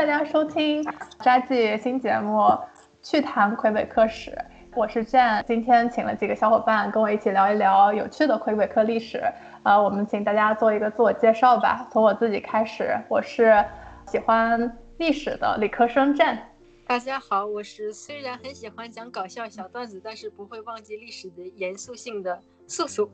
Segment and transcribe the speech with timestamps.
[0.00, 0.82] 大家收听
[1.22, 2.38] 扎记新节目
[3.02, 4.30] 《趣谈魁北克史》，
[4.74, 9.22] 我是 Jane，今天请了几个小伙伴跟我一起聊一聊有趣的魁北克历史。
[9.62, 13.62] 呃，我们请大家做一个自我介绍吧，从我自己开始，我是
[14.10, 16.38] 喜欢历史的理科生 Jane。
[16.86, 23.10] 大家好，我是虽然很喜欢讲搞笑小段子，但是不会忘记历史的严肃性的素素。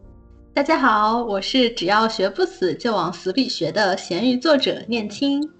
[0.54, 5.50] 大家好，我是只要学不死就往死里学的咸鱼作者念青。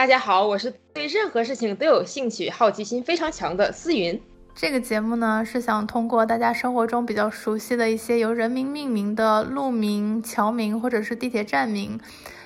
[0.00, 4.18] 大家好，我是对任何事情都有兴趣、好奇心非常强的思云。
[4.54, 12.00] 这个节目呢，是想通过大家生活中比较熟悉的一些由人名命名的路名、桥名或者是地铁站名，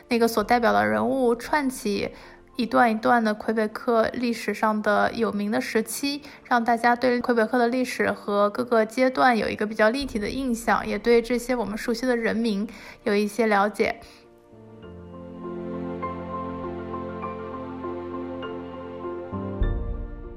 [0.09, 2.11] 那个所代表的人物串起。
[2.57, 12.69] 一段一段的魁北克历史上的有名的时期，让大家对魁北克的历史和各个阶段有一个比较立体的印象，也对这些我们熟悉的人名
[13.05, 14.01] 有一些了解。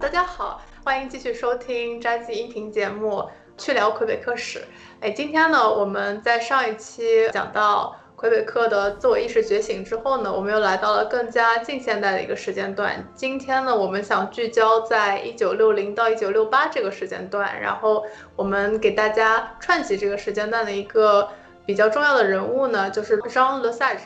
[0.08, 3.16] 大家好，欢迎继续收听摘记音频节目
[3.58, 4.59] 《去聊魁北克史》。
[5.02, 7.94] 哎，今天呢，我们在上一期讲到。
[8.16, 13.05] 魁北克的自我意识觉醒之后呢，我们又来到了更加近现代的一个时间段。
[13.13, 18.05] 今天呢，我们想聚焦在一九六零到一九六八这个时间段，然后
[18.38, 21.28] 我们给大家串起这个时间段的一个
[21.66, 24.00] 比较重要的人物呢，就是 Jean Lesage。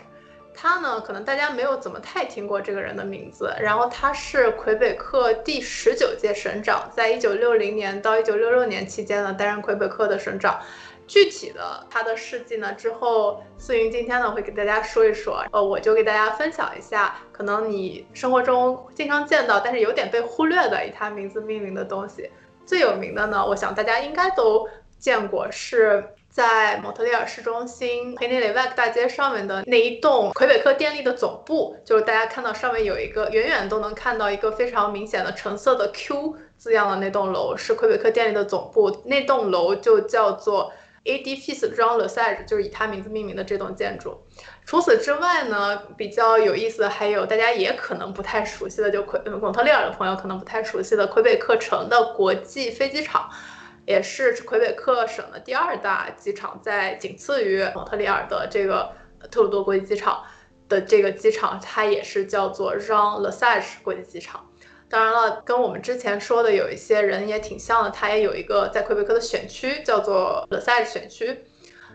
[0.53, 3.53] 他呢，可能大家没有怎么太听过这个人的名字。
[3.59, 10.59] 然后他是魁北克第十九届省长，在一九六零年到一九六六年期间呢，担任魁北克的省长。
[11.07, 12.71] 具体的他的事迹呢？
[12.73, 22.31] 之后思云今天呢会给大家说一说，呃，我就给大家分享一下，可能你生活中经常见到，但是有点被忽略的以他名字命名的东西。
[22.65, 24.65] 最有名的呢，我想大家应该都
[24.99, 39.03] 见过，是在蒙特利尔市中心佩内雷瓦克大街上面的那一栋魁北克电力的总部，就是大家看到上面有一个远远都能看到一个非常明显的橙色的 Q 字样的那栋楼，是魁北克电力的总部。
[39.05, 40.71] 那栋楼就叫做。
[41.03, 44.21] Edifice Jean Lesage 就是以他名字命名的这栋建筑。
[44.67, 53.27] 除此之外呢，比较有意思的还有大家也可能不太熟悉的，就魁蒙特利尔的朋友可能不太熟悉的魁北克城的国际飞机场，
[53.85, 58.91] 也是魁北克省的第二大机场，在仅次于蒙特利尔的这个
[59.29, 60.23] 特鲁多国际机场
[60.69, 64.47] 的这个机场，它也是叫做 Jean Lesage 国际机场。
[64.89, 71.45] 当然了，跟我们之前说的有一些人也挺像的，他也有一个在魁北克的选区，叫做 The Side 选区。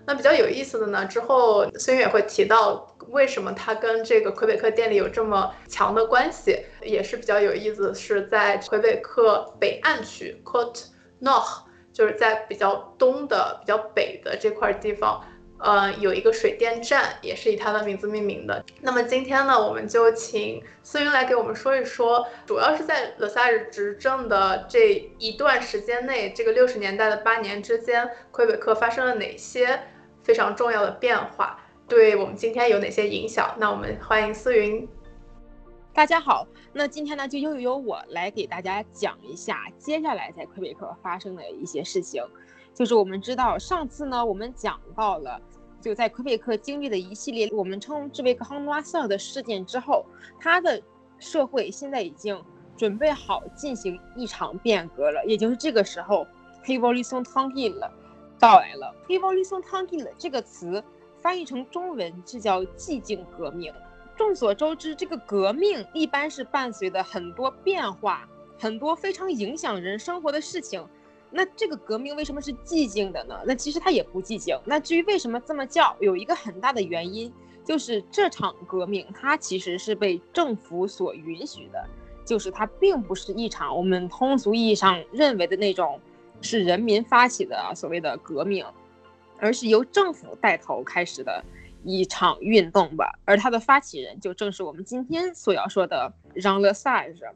[0.07, 10.85] 那比较有意思的呢，之后孙悦也会提到为什么他跟这个魁北克电力有这么强的关系，也是比较有意思，是在魁北克北岸区 Cote
[11.21, 11.66] Nord，
[11.97, 15.25] 就是在比较东的、比较北的这块地方。
[15.59, 18.62] 呃，有一个水电站，也是以它的名字命名的。
[18.83, 29.81] 那么今天呢，我们就请思云来给我们说一说，主要是在勒萨日执政的这一段时间内，这个六十年代的八年之间，魁北克发生了哪些
[30.23, 31.59] 非常重要的变化，
[31.89, 33.55] 对我们今天有哪些影响？
[33.56, 34.87] 那我们欢迎思云。
[35.97, 42.23] 大家好，那今天呢，就又由我来给大家讲一下接下来在魁北克发生的一些事情。
[42.75, 45.41] 就是我们知道，上次呢，我们讲到了，
[45.81, 50.05] 就在魁北克经历了一系列我们称之为康诺拉瑟的事件之后，
[50.39, 50.83] 他的
[51.19, 52.39] 社会现在已经
[52.77, 55.25] 准备好进行一场变革了。
[55.25, 56.27] 也就是这个时候
[56.65, 57.69] h e v o l u t i o n t a n g i
[57.71, 57.91] l
[58.39, 58.95] 到来了。
[59.09, 60.11] h e v o l u t i o n t a n g i l
[60.19, 60.85] 这个词
[61.23, 63.73] 翻译成中文是叫寂静革命。
[64.16, 68.27] 众所周知，这个革命一般是伴随着很多变化，
[68.59, 70.84] 很多非常影响人生活的事情。
[71.31, 73.38] 那这个革命为什么是寂静的呢？
[73.44, 74.59] 那其实它也不寂静。
[74.65, 77.31] 那至于为什么这么叫，有一个很大的原因，
[77.62, 81.87] 就是这场革命它其实是被政府所允许的，
[82.25, 86.00] 就是它并不是一场我们通俗意义上认为的那种
[86.41, 88.65] 是人民发起的所谓的革命，
[89.38, 91.44] 而是由政府带头开始的
[91.87, 93.19] 一场运动吧。
[93.25, 97.33] 而它的发起人就正是我们今天所要说的 Jean Lesage。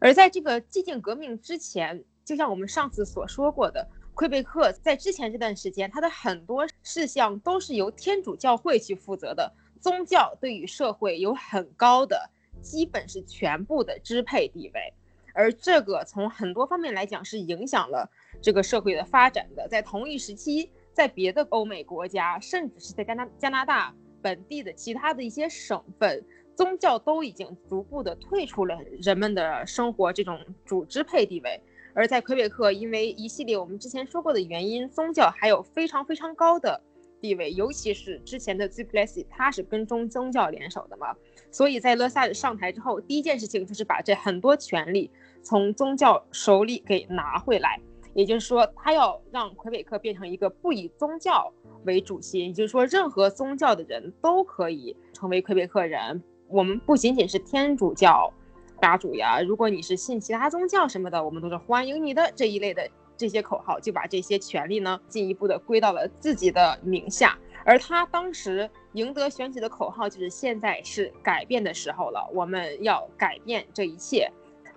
[0.00, 2.04] 而在这个寂静革命之前。
[2.26, 9.54] 就像我们上次所说过的，魁北克在之前这段时间，它的很多事项都是由天主教会去负责的。
[9.80, 12.28] 宗教对于社会有很高的，
[12.60, 14.92] 基本是全部的支配地位，
[15.34, 18.10] 而这个从很多方面来讲是影响了
[18.42, 19.68] 这个社会的发展的。
[19.68, 31.60] 在同一时期，在别的欧美国家，甚至是在加拿加拿大本地的其他的一些省份，宗教都已经逐步的退出了人们的生活这种主支配地位。
[31.92, 36.80] 而在魁北克，因为一系列我们之前说过的原因，宗教还有非常非常高的
[37.20, 41.14] 地位，尤其是之前的 z p l e s s 他是跟中宗教联手的嘛，
[41.50, 45.10] 所以在勒萨尔上台之后，第一件事情就是把这很多权利
[45.42, 47.78] 从宗教手里给拿回来，
[48.16, 51.52] 也就是说，他要让魁北克变成一个不以宗教
[51.84, 56.22] 为主心，也就是说，任何宗教的人都可以成为魁北克人。
[56.48, 58.32] 我们不仅仅是天主教
[58.80, 62.88] 大主呀，如果你是信其他宗教什么的，我们都是欢迎你的这一类的。
[63.18, 74.30] 这些口号就把这些权利呢进一步的归到了自己的名下，而他当时赢得选举的口号就是现在是改变的时候了，我们要改变这一切，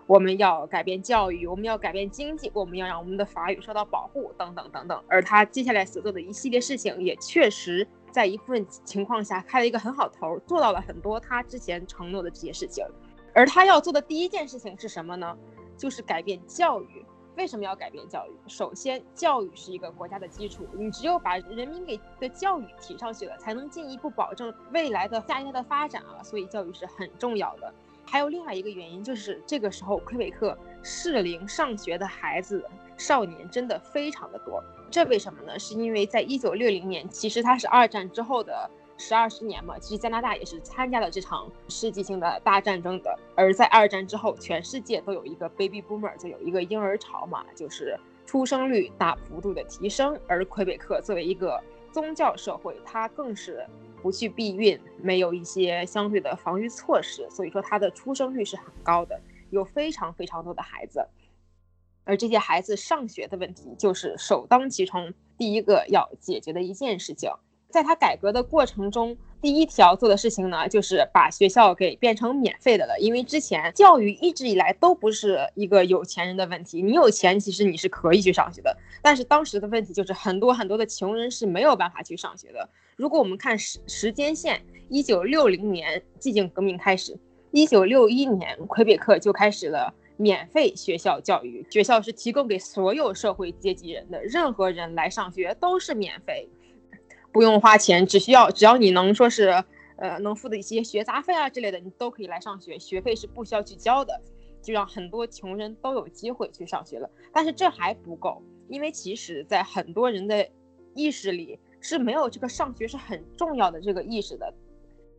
[0.10, 5.04] 我们要改变教育，我们要改变经济，我们要让我们的法语受到保护，等等等等。
[5.08, 12.84] 而他接下来所做的一系列事情，也确实在一部分情况下开了一个很好头，做到了很多他之前承诺的这些事情。
[13.36, 15.38] 而他要做的第一件事情是什么呢？
[15.78, 17.06] 就是改变教育。
[17.38, 18.32] 为什么要改变教育？
[18.50, 26.24] 首先，教育是一个国家的基础，你只有把人民给的教育提上去了，才能进一步保证未来的下一代的发展啊。
[26.24, 27.72] 所以，教育是很重要的。
[28.10, 32.66] 还有另外一个原因，就是这个时候魁北克适龄上学的孩子、
[32.98, 34.64] 少年真的非常的多。
[34.90, 35.60] 这为什么呢？
[35.60, 38.70] 是因为在一九六零年，其实它是二战之后的。
[39.02, 43.18] 十二十年嘛，其实加拿大也是参加了这场世纪性的大战争的。
[43.34, 50.20] 而在二战之后，全世界都有一个 baby boomer，就有一个婴儿潮嘛，就是出生率大幅度的提升。
[50.28, 51.64] 而魁北克作为一个
[51.94, 53.66] 宗教社会，它更是
[54.02, 59.20] 不去避孕，没有一些相对的防御措施，所以说他的出生率是很高的，
[59.50, 61.08] 有非常非常多的孩子。
[62.04, 67.30] 而这些孩子上学的问题，就是首当其冲第一个要解决的一件事情。
[67.70, 73.00] 在他改革的过程中，第一条做的事情呢，就是把学校给变成免费的了。
[73.00, 78.76] 因为之前教育一直以来都不是一个有钱人的问题，你有钱其实你是可以去上学的。
[79.02, 82.70] 但是当时的问题就是很多很多的穷人是没有办法去上学的。
[82.98, 87.18] 如果我们看时时间线，一九六零年寂静革命开始，
[87.52, 96.50] 一九六一年魁北克就开始了免费学校教育，学校是提供给所有社会阶级人的，任何人来上学都是免费。
[97.32, 99.64] 不用花钱，只需要只要你能说是，
[99.98, 104.20] 呃，能付的一些学杂费啊之类的，你都可以来上学，学费是不需要去交的，
[104.62, 107.10] 就让很多穷人都有机会去上学了。
[107.32, 110.48] 但是这还不够，因为其实在很多人的
[110.96, 114.54] 意识里是没有这个上学是很重要的这个意识的。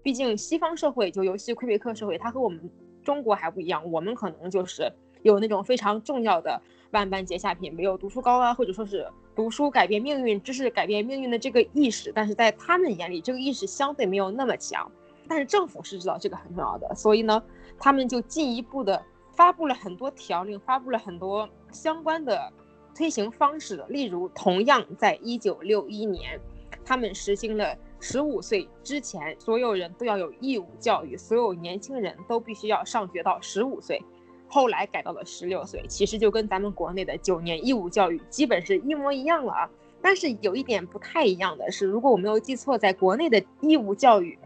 [0.02, 2.70] 毕竟西方社会，就尤其魁北克社会，它和我们
[3.04, 4.90] 中国还不一样，我们可能就是
[5.22, 6.60] 有那种非常重要的。
[6.92, 9.06] 万般皆下品，没有读书高啊，或者说是
[9.40, 14.92] 读书改变命运、知识改变命运的这个意识，但是在他们眼里，这个意识相对没有那么强。
[15.26, 17.42] 但是政府是知道这个很重要的，所以呢，
[17.78, 19.02] 他们就进一步的
[19.34, 22.52] 发布了很多条令，发布了很多相关的
[22.94, 23.82] 推行方式。
[23.88, 26.38] 例如，同样在一九六一年，
[26.84, 34.02] 他们实行了十五岁之前所有人都要有义务教育，所有年轻人都必须要上学到十五岁。
[34.50, 39.70] 后来改到了十六岁，其实就跟咱们国内的九年义务教育基本是一模一样了啊。
[40.02, 44.36] 但是有一点不太一样的是，如果我没有记错，在国内的义务教育，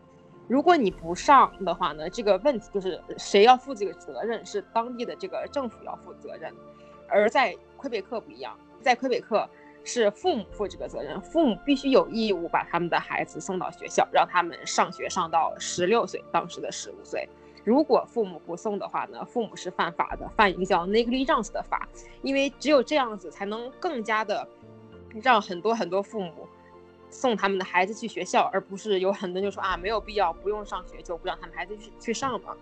[0.47, 6.53] 如果你不上的话呢，这个问题就是谁要负这个责任，是当地的这个政府要负责任。
[7.09, 9.49] 而在魁北克不一样，在魁北克
[9.85, 17.27] 是父母负这个责任，父母必须有义务把他们的孩子送到学校，让他们上学上到十六岁，当时的十五岁。
[17.65, 21.89] 如果父母不送的话呢，父母是犯法的，犯一个叫 negligence 的法，
[22.23, 24.47] 因为只有这样子才能更加的
[25.23, 26.47] 让很多很多父母
[27.09, 32.55] 送他们的孩子去学校，而不是有很多就说啊没有必要不用上学就不让他们孩子去去上嘛。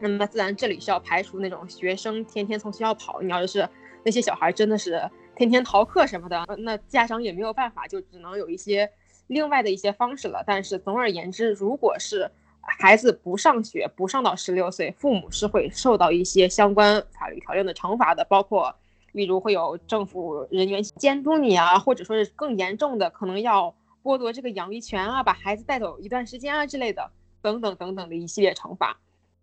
[0.00, 3.68] 那么自然这里是要排除那种学生天天从学校跑，你要是
[4.02, 5.00] 那些小孩真的是
[5.36, 8.90] 天天逃课什么的，那家长也没有办法，就只能有一些
[9.28, 10.42] 另外的一些方式了。
[10.44, 12.28] 但是总而言之，如果是
[12.64, 18.74] 孩子不上学，不上到十六岁，父母是会受到一些相关法律条例的惩罚的，包括，
[19.12, 27.10] 例如会有政府人员监督你啊，或者说是更严重的，可能要剥夺这个养育权啊，把孩子带走一段时间啊之类的，
[27.42, 28.96] 等等等等的一系列惩罚。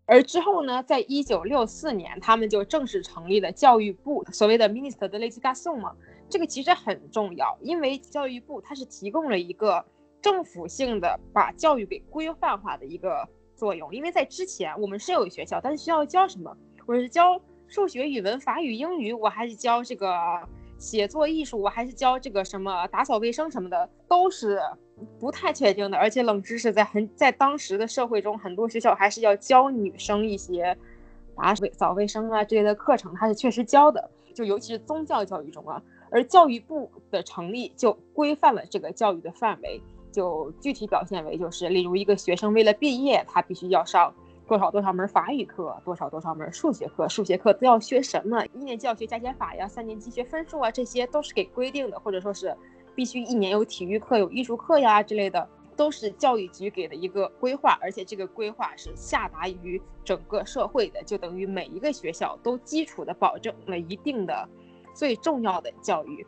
[0.05, 5.93] 而之后呢，在一九六四年，他们就正式成立了教育部，所谓的 Minister de l'Education 嘛，
[6.29, 9.85] 这个其实很重要，因为教育部它是提供了一个。
[10.21, 16.55] 政府性的把教育给规范化的一个作用，因为在之前我们是有学校，但是学校教什么？
[16.85, 20.17] 我是教数学、语文、法语、英语，我还是教这个
[20.77, 24.59] 写作艺术，我还是教这个什么打扫卫生什么的，都是
[25.19, 25.97] 不太确定的。
[25.97, 30.75] 而且冷知识在很在当时的社会中，很多学校还是要教女生一些
[31.35, 35.81] 打扫卫生啊这类的课程，它是确实教的，就尤其是宗教教育中啊。
[36.11, 39.79] 而教育部的成立就规范了这个教育的范围，
[40.11, 44.13] 就具体表现为就是，例如一个学生为了毕业，他必须要上
[44.47, 48.45] 多少多少门法语课，多少多少门数学课，数学课都要学什么？
[48.53, 52.55] 一年级要学加减法呀，三年级学分数啊，这些都是给规定的，或者说是
[52.95, 64.49] 必须一年有体育课、有艺术课呀之类的，都是教育局给的一个规划，而且这个规划是下达于整个社会的，就等于每一个学校都基础的保证了一定的。
[64.91, 66.25] 最重要的教育，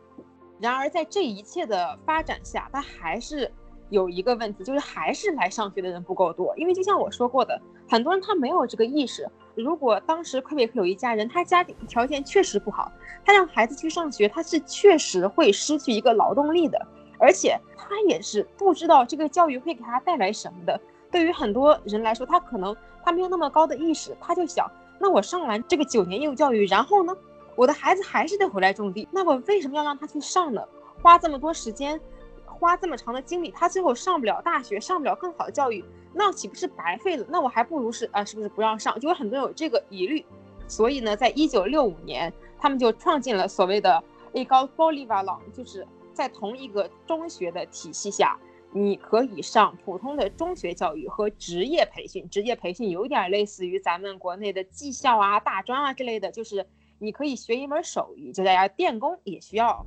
[0.58, 3.52] 然而在这一切的发展下，它还是
[3.92, 6.52] 有一个问题，就是还是来上学的人不够多。
[6.56, 9.28] 因为就像我说过的，很多人他没有这个意识。
[9.54, 12.90] 如果当时魁北克有一家人，他家庭条件确实不好，
[13.24, 16.86] 他让孩子去上学，他是确实会失去一个劳动力的，
[17.18, 20.80] 而且他也是不知道这个教育会给他带来什么的。
[21.10, 24.66] 对于很多人来说，他可能他没有那么高的意识，他就想，
[24.98, 27.14] 那我上完这个九年义务教育，然后呢？
[27.54, 30.62] 我的孩子还是得回来种地，那我为什么要让他去上呢？
[31.02, 32.00] 花这么多时间，
[32.62, 37.26] 花这么长的精力，他最后上不了大学，上不了更好的教育，那岂不是白费了？
[37.28, 38.98] 那我还不如是啊，是不是不让上？
[39.00, 40.24] 就有很多人有这个疑虑。
[40.68, 44.02] 所以呢，在一九六五年，他们就创建了所谓的
[44.34, 48.38] A 高 Bolivar 就是在同一个中学的体系下，
[48.70, 52.28] 你可以上普通的中学教育和职业培训。
[52.30, 56.64] 职业培训有点类似于咱们国内的技校啊、大专啊之类的，就是。
[57.04, 59.84] 你可以学一门手艺，就大家电工也需要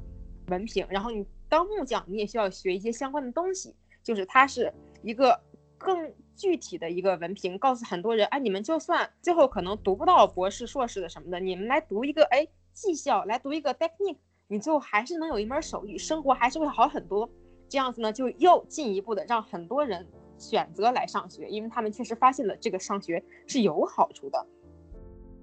[0.50, 5.40] 文凭，然后你当木匠，你也需要学一些相关的东西，就是它是一个
[5.78, 17.30] 更具体的一个文凭，告诉很多人，哎，你们就算最后可能读不到博士、硕士的什么的，你们来读一个哎技校，来读一个 technique，你最后还是能有一门手艺，生活还是会好很多。
[17.68, 24.46] 这样子呢，就又进一步的让很多人选择来上学，因为他们确实发现了这个上学是有好处的。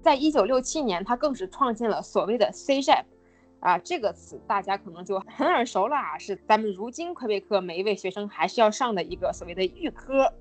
[0.01, 3.03] 在一九六七年，他更是创建了所谓的 CJEP，
[3.63, 10.33] 啊，这个词大家可能就很耳熟了啊，是咱们如今魁北克每一位学生还是要上的一个所谓的预科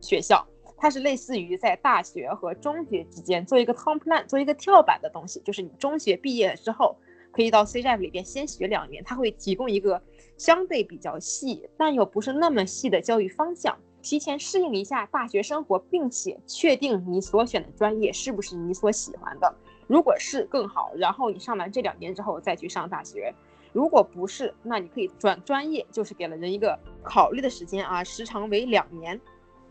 [0.00, 0.44] 学校，
[0.76, 6.96] 它是类似于在大学和中学之间做一个 top plan，做一个跳板的东西，就是你中学毕业之后
[7.30, 10.02] 可以到 CJEP 里边先学两年，它会提供一个
[10.36, 13.78] 相对比较细但又不是那么细的教育方向。
[14.00, 19.54] 提前适应一下大学生活，并且确定你所选的专业是不是你所喜欢的。
[19.88, 23.32] 如果是更好，然后你上完这两年之后再去上大学；
[23.72, 29.20] 如果不是，那你可以转专业，就是给了人一个考虑的时间啊，时长为两年。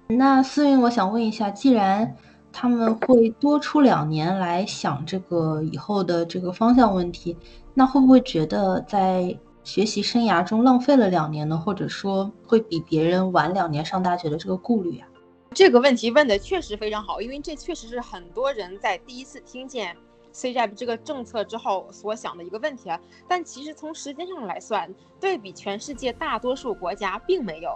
[0.08, 2.14] 那思云，我想问一下，既然
[2.52, 7.38] 他们会多出两年来想这个以后的这个方向问题，
[7.74, 9.38] 那会不会觉得在？
[9.64, 15.06] 学习生涯中浪费了两年呢，或者说会比别人晚两年上大学的这个顾虑啊？
[15.52, 19.94] 这个问题问的确实非常好，因为这确实是很多人在第一次听见
[20.38, 23.00] CJEP 这个政策之后所想的一个问题啊。
[23.28, 27.76] 但其实从时间上来算，对比全世界大多数国家并没有，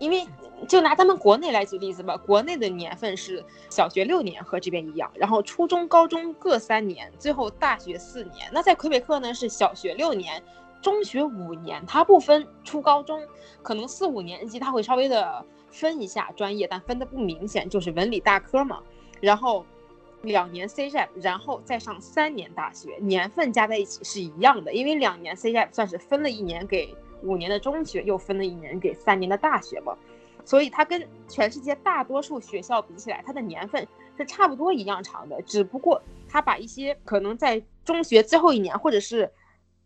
[0.00, 0.26] 因为
[0.66, 8.50] 就拿咱们国内来举例子吧，国内的年份是小学六年和这边一样，然后初中、高中各三年，最后大学四年。
[8.52, 10.42] 那在魁北克呢是小学六年。
[10.82, 13.22] 中学五年，它不分初高中，
[13.62, 18.80] 可能四五年级它会稍微的分一下专业，但分的不明显，就是文理大科嘛。
[19.20, 19.62] 然后
[20.22, 29.96] 两年 CJEP，然后再上三年大学，年份加在一起是一样的，因为两年 CJEP 算是分了一年给五年的中学，又分了一年给三年的大学嘛。
[30.44, 33.86] 所以它跟全世界大多数学校比起来，它的年份
[34.16, 39.30] 是差不多一样长的，只不过它把一些可能在中学最后一年或者是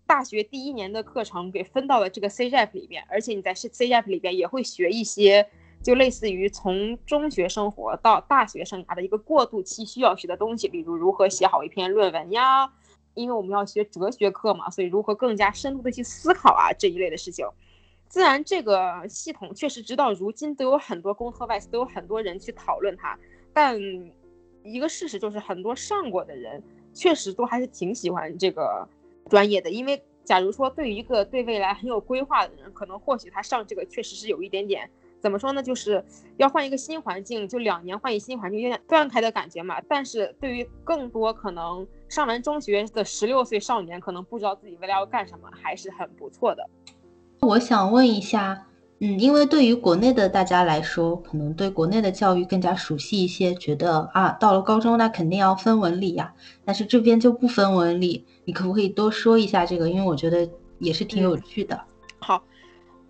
[0.07, 5.49] 大学第一年的课程给分到了这个 CJEP 里边，而且你在 CJEP 里边也会学一些，
[5.85, 12.73] 就类似于从中学生活到大学生涯的一个过渡期需要学的东西，比如如何写好一篇论文呀，
[13.13, 17.47] 因为我们要学哲学课嘛，所以如何更加深度的去思考啊这一类的事情。
[18.09, 23.17] 自然这个系统确实直到如今都有很多公特外都有很多人去讨论它，
[23.53, 23.79] 但
[24.65, 26.63] 一个事实就是很多上过的人
[26.93, 28.89] 确实都还是挺喜欢这个。
[29.31, 34.91] 专业的，因为假如说对于一个对未来很有规划的人，可能或许他上这个确实是有一点点，
[35.25, 36.05] 怎么说呢，就是
[36.37, 39.81] 要换一个新环境，就两年换一新环境，有点断开的感觉嘛。
[39.89, 46.69] 但是对于更多可能上完中学的十六岁少年，可能不知道自己未来要干什么，还是很不错的。
[47.41, 48.67] 我想问一下。
[49.01, 56.33] 嗯，因为对于国内的大家来说，可能对国内的教育更加熟悉一些，觉得啊，到了高中那肯定要分文理呀，
[56.65, 59.91] 但是这边就不分文理，你可不可以多说一下这个？
[59.91, 61.79] 因为我觉得也是挺有趣的。
[62.21, 62.45] 好，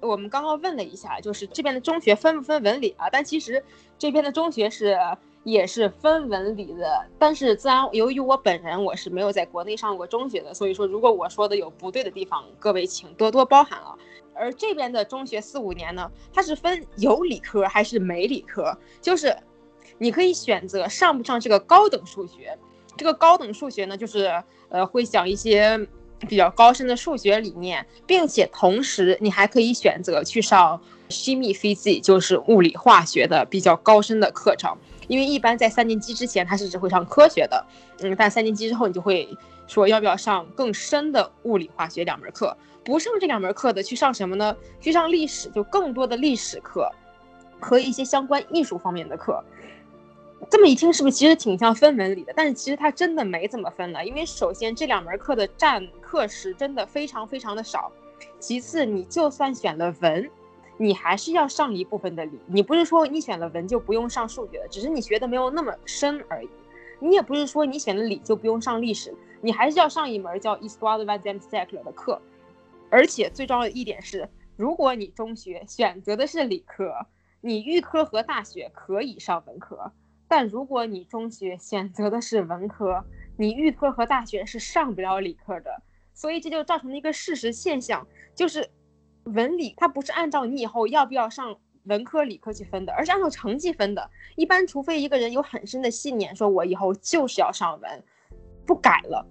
[0.04, 3.08] 我们刚刚问了一下，就是这边的中学分不分文理啊？
[3.11, 3.62] 但其实
[3.99, 4.96] 这边的中学是
[5.42, 7.06] 也是分文理的。
[7.18, 13.96] 但是自然由于我本人我是没有在国内上过中学的，所以说如果我说的有不对的地方，各位请多多包涵啊。
[14.34, 19.37] 而这边的中学四五年呢，它是分有理科还是没理科，就是
[19.96, 22.58] 你可以选择上不上这个高等数学。
[22.96, 25.76] 这个高等数学呢，就是呃会讲一些
[26.24, 34.76] 比较高深的数学理念，并且同时你还可以选择去上 chemistry，就是物理化学的比较高深的课程。
[35.06, 37.64] 因为一般在三年级之前，他是只会上科学的，
[38.00, 39.28] 嗯，但三年级之后你就会
[39.66, 42.56] 说要不要上更深的物理化学两门课。
[42.82, 44.56] 不上这两门课的，去上什么呢？
[44.80, 46.90] 去上历史，就更多的历史课
[47.60, 49.42] 和一些相关艺术方面的课。
[50.50, 52.32] 这么一听，是不是其实挺像分文理的？
[52.36, 57.90] 但是其实它真的没怎么分了，因为首先这两门课的占课时真的非常非常的少。
[58.38, 60.30] 其次，你就算选了文，
[60.76, 62.38] 你还是要上一部分的理。
[62.46, 66.48] 你不是说你选了文就不用上数学的，只是你学的没有那么深而已。
[67.00, 72.20] 你也不是说你选了理就不用上历史，你还是要上一门叫 Histoire de l'Ancien siècle 的课。
[72.90, 76.94] 而且最重要的一点是，如果你中学选择的是理科，
[77.40, 79.90] 你预科和大学可以上文科；
[80.28, 83.04] 但如果你中学选择的是文科，
[83.36, 85.82] 你预科和大学是上不了理科的。
[86.12, 88.70] 所以这就造成了一个事实现象，就是
[89.24, 94.10] 文理它不是按照你以后要不要上文科、理科去分的，而是按照成绩分的。
[94.36, 98.04] 一般除非一个人有很深的信念，说我以后就是要上文，
[98.64, 99.26] 不改了。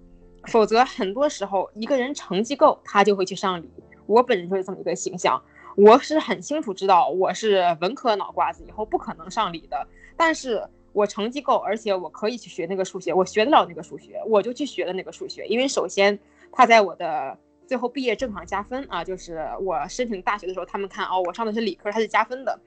[0.47, 3.71] 否则，很多时候一个人成绩够，他就会去上理。
[4.05, 5.41] 我本人就是这么一个形象。
[5.77, 9.87] 我是很清楚知道我是文科脑瓜子，以后不可能上理的。
[10.17, 10.61] 但是
[10.93, 15.45] 我成绩够，而且我可以去学那个数学，我学得了那个数学，我就去学了那个数学。
[15.47, 16.17] 因为首先，
[16.51, 22.57] 他在我的最后毕业证上加分啊，就是我申请大学的时候，他们看哦，我上的是理科，他是加分的。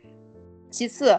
[0.71, 1.19] 其次。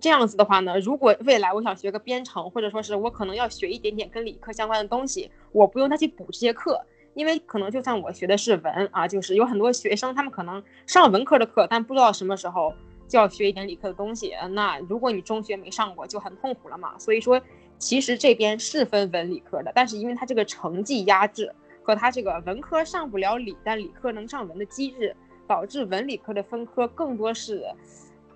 [0.00, 6.80] 这样子的话呢，如果未来我想学个编程，或者说是我可能要学一点点跟理科相关的东西，我不用再去补这些课，
[7.12, 12.72] 因为可能就算我学的是文啊，就是有很多学生他们可能上文科的课，但不知道什么时候
[13.12, 14.32] 就要学一点理科的东西。
[14.52, 16.98] 那如果你中学没上过，就很痛苦了嘛。
[16.98, 17.38] 所以说，
[17.78, 25.14] 其实这边是分文理科的，但是因为它这个成绩压制和它这个文科上不了理，但理科能上文的机制，
[25.46, 27.62] 导致文理科的分科更多是。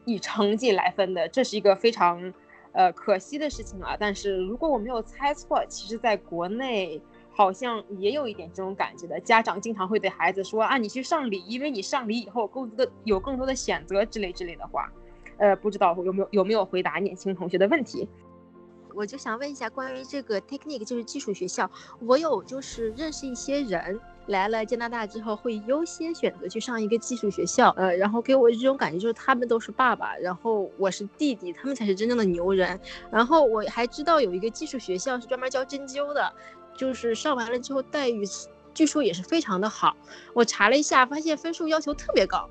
[0.08, 2.32] 以成绩来分的，这是一个非常，
[2.70, 3.96] 呃，可惜的事情啊。
[3.98, 7.02] 但是如果我没有猜错，其实在国内
[7.36, 9.20] 好像也有一点这种感觉的。
[9.20, 14.90] 家长经常会对孩子说啊，你去上理，因为你上理以后更多的有更多的选择之类之类的话。
[15.36, 18.08] 呃，不知道有没有有没有回答年轻同学的问题。
[18.94, 21.70] 我就想问一下，关于这个 technique 就是技术学校，
[22.00, 24.00] 我有就是认识一些人。
[24.28, 32.80] 来了加拿大之后，会优先选择去上一个技术学校，呃，然后给我这种感觉就是他们都是爸爸，然后我是弟弟，他们才是真正的牛人。
[33.08, 36.32] 然后我还知道有一个技术学校是专门教针灸的，
[36.76, 38.24] 就是上完了之后待遇
[38.74, 39.96] 据说也是非常的好。
[40.34, 42.48] 我查了一下，发现分数要求特别高，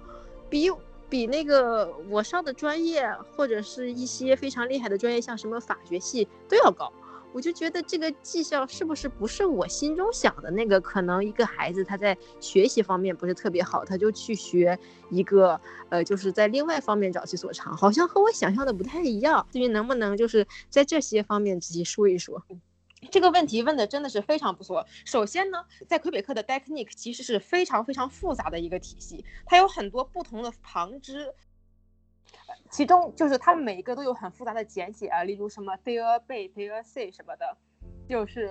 [0.50, 0.72] 比
[1.08, 6.92] 比那个我上的专业或者是一些非常厉害的专业，像什么法学系都要高。
[7.32, 10.80] 我就觉得这个技校是不是不是我心中想的那个？
[10.80, 15.60] 可能一个孩子他在学习方面不是特别好，他就去学一个，
[15.90, 19.46] 呃，就是在另外方面找其所长，好像和我想象的不太一样。
[19.52, 22.42] 至于能不能就是在这些方面仔细说一说？
[23.12, 24.86] 这个问题问的真的是非常不错。
[25.06, 31.34] 首先呢，在魁北克的 technique 其实是非常非常复杂的一个体系，它有很多不同的旁支。
[32.70, 37.58] 其中就是他们每一个都有很复杂的简写啊，例如什么 ther b their c 什么的，
[38.10, 38.48] 就是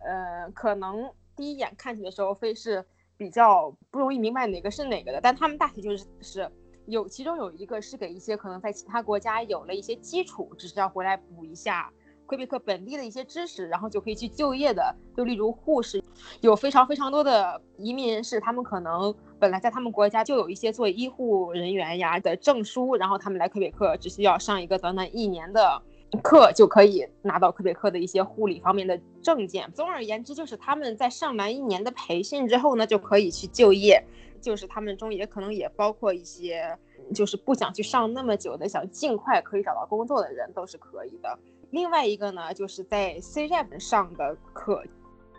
[0.00, 2.84] 呃，可能第一眼看起的时候会是
[3.16, 6.50] 比较不容易明白哪个是哪个的，但他们大体就是是
[6.86, 11.92] 有其中有一个是给一些可能在其他国家有了一些基础，只是要回来补一下。
[12.26, 16.02] 魁北克本地的一些知识，然后就可以去就业的，就例如护士，
[16.40, 25.80] 有非常非常多的移民人士，他们可能本来在他们国家就有一些做医护人员呀的证书，然后他们来魁北克只需要上一个短短一年的
[26.22, 29.70] 课，就可以拿到魁北克的一些护理方面的证件。
[29.72, 34.02] 总而言之，就是他们在上完一年的培训之后呢，就可以去就业。
[34.38, 36.78] 就是他们中也可能也包括一些，
[37.12, 41.38] 就是不想去上那么久的，想尽快可以找到工作的人，都是可以的。
[41.70, 44.82] 另外一个呢，就是在 c r p 上的可，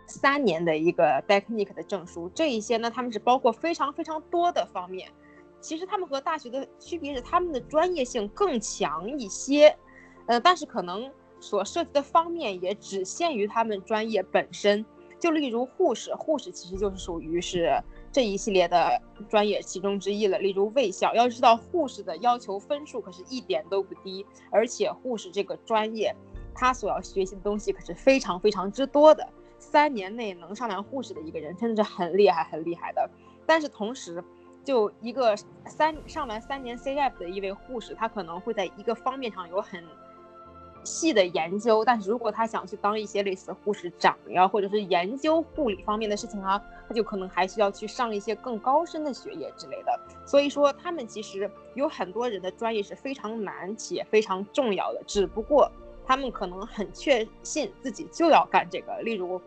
[0.06, 5.10] 三年的一个 technique 的证书，这一些呢，他们是包括非常非常多的方面。
[5.60, 9.76] 其实他们和大学的区别是，他们的专业性更强一些，
[10.26, 11.10] 呃，但是可能
[11.40, 14.84] 所涉及的方面也只限于他们专业本身。
[15.18, 17.82] 就例如护士，护士其实就是属于是。
[18.18, 20.40] 这一系列的专业其中之一了。
[20.40, 26.12] 例如卫校，要知道护士的要求分数可是一点都不低，而且护士这个专业，
[26.52, 29.24] 他所要学习的东西可是非常非常之多的。
[29.60, 33.08] 三年内能上完护士的一个人，真的是很厉害很厉害的。
[33.46, 34.20] 但是同时，
[34.64, 39.84] 就一个三上完三年 C F 的一位护士，他可能会在一个方面上有很。
[40.84, 50.00] 细的研究，但是如果他想去当一些类似护士长呀，或者是研究护理方面的事情啊，他就可能还需要去上一些更高深的学业之类的。
[50.26, 55.70] 所以说，他们其实有很多人的专业是非常难且非常重要的，只不过
[56.06, 58.98] 他们可能很确信自己就要干这个。
[59.02, 59.40] 例如，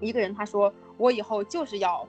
[0.00, 2.06] 一个人他说我以后就是要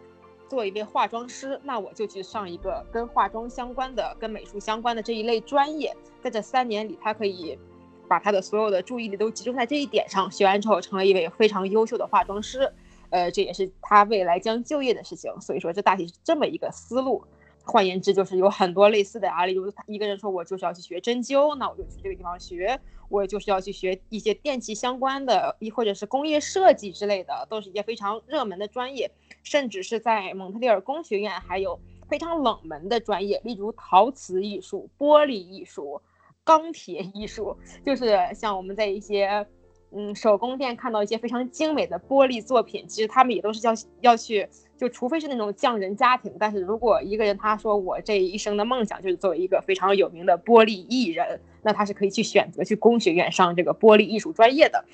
[0.49, 7.57] 做一位化妆师，那我就去上一个跟化妆相关的、跟美术相关的这一类专业，在这三年里，他可以。
[8.07, 12.71] 把他的所有的注意力都集中在这一点上，学完之后成为一位非常优秀的化妆师，
[13.09, 15.31] 呃，这也是他未来将就业的事情。
[15.41, 17.23] 所以说，这大体是这么一个思路。
[17.67, 22.77] 换言之，就是有很多类似的啊，例如一个人说我就是要去学针灸，那我就去这个地方学；
[23.09, 29.09] 我就是要去学一些电器相关的，亦或者是工业设计之类的，都是一些非常热门的专业。
[29.41, 36.01] 甚至是在蒙特利尔工学院，还有非常冷门的专业，例如陶瓷艺术、玻璃艺术。
[36.45, 39.45] 钢铁艺术就是像我们在一些
[39.91, 54.85] 嗯手工店看到一些非常精美的玻璃作品，其实他们也都是要要去，就除非是那种匠人家庭，但是如果一个人他说我这一生的梦想就是作为一个非常有名的玻璃艺人，那他是可以去选择去工学院上这个玻璃艺术专业的。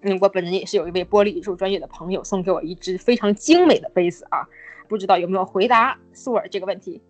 [0.00, 4.46] 嗯，我本人也是有一位玻璃艺术专业的朋友送给我一只非常精美的杯子啊，
[4.88, 7.02] 不知道有没有回答苏尔这个问题。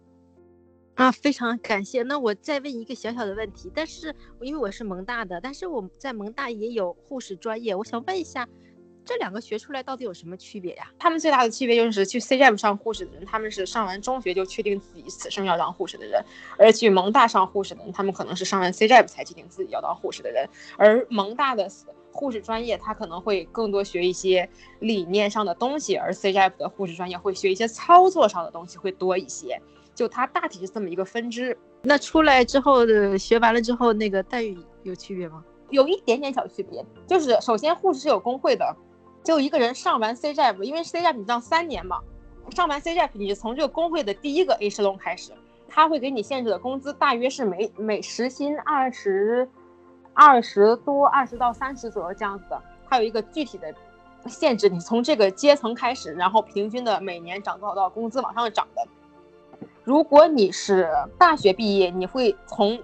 [0.98, 2.02] 啊，非常感谢。
[2.02, 8.48] 那我再问一个小小的问题，但是因为我是蒙大的，但是我在蒙大也有护士专业，我想问一下，
[9.04, 10.90] 这两个学出来到底有什么区别呀？
[10.98, 16.20] 他们最大的区别就是去 CGM 上护士的人，他们是上完中学就确定自己此生要当护士的人；
[16.58, 20.48] 而去蒙大上护士的人，他们可能是上完 CGM 才确定自己要当护士的人。
[20.76, 21.70] 而蒙大的
[22.10, 29.62] 护士专业，他可能会更多学一些理念上的东西，而 CGM 的护士专业会学一些操作上的东西会多一些。
[29.98, 35.44] 就它大体是这么一个分支，那出来之后的学完了之后，那个待遇有区别吗？
[35.70, 38.76] 有一点点小区别，就是首先护士是有工会的，
[39.24, 41.98] 就一个人上完 CJP，因为 CJP 你上三年嘛，
[42.54, 45.32] 上完 CJP 你是从这个工会的第一个 A 龙开始，
[45.66, 49.48] 他会给你限制的工资大约是每每时薪二十
[50.14, 53.74] 二十多，二十到三十左右这样子的，它有一个具体的
[54.28, 58.86] 限制，你从这个阶层开始，然后平均的每年涨多少多少工资往上涨的。
[59.84, 62.78] 如果你是大学毕业，你会从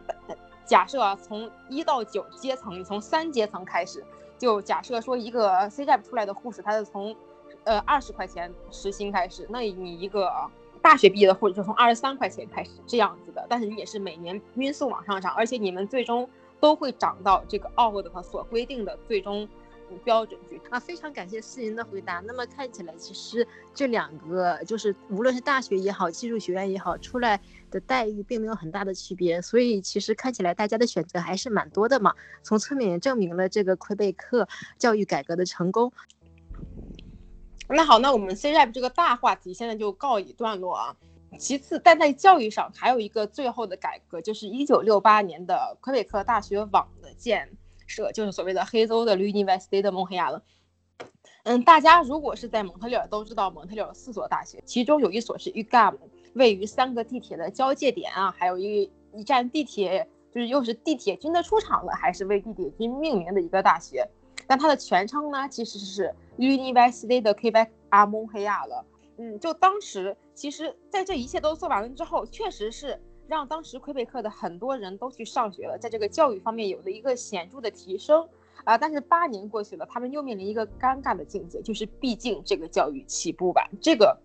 [0.64, 4.02] 假设啊，从一到九阶层，你从三阶层开始，
[4.38, 7.14] 就假设说一个 CJP 出来的护士，他是从
[7.64, 10.32] 呃二十块钱时薪开始，那你一个
[10.80, 16.26] 大学毕业的护士就从二十三块钱开始这样子的，但是你也是每年匀速往上涨，而且你们最终
[16.60, 19.46] 都会涨到这个奥沃德所规定的最终。
[20.05, 22.20] 标准句啊，非常感谢思云的回答。
[22.27, 29.40] 那么看起来，其实这两个就是无论是大学也好，技术学院也好，出来的待遇并没有很大的区别。
[29.42, 32.14] 所以其实看起来大家的选择还是蛮多的嘛。
[32.42, 35.92] 从侧面也证明了这个魁北克教育改革的成功。
[37.68, 40.97] 那好，那我们 CREP 这个大话题现在就告一段落啊。
[41.37, 47.49] 其次，但在教育上还有一个最后的改革，就是一九六八年的魁北克大学网的建。
[47.87, 50.42] 社就是所谓的黑州的 University 的蒙黑亚了。
[51.44, 55.97] 嗯，大家如果是在蒙特利尔都知道，蒙特利尔有四所大学，其中有一所是 UGM，
[56.35, 64.09] 位于三个地铁的交界点啊，还有一一站地铁，就是又是地铁军的出场了，还是为地铁军命名的一个大学。
[64.47, 68.85] 但它的全称呢，其实是 University 的 Quebec 阿蒙黑亚了。
[69.18, 73.01] 嗯，就当时其实在这一切都做完了之后，确实是。
[73.26, 78.28] 让当时魁北克的很多人都去上学了，在这个教育方面有了一个显著的提升
[78.64, 78.76] 啊！
[78.76, 84.16] 但是八年过去了，他们又面临一个尴尬的境界，就是毕竟这个教育起步晚，这个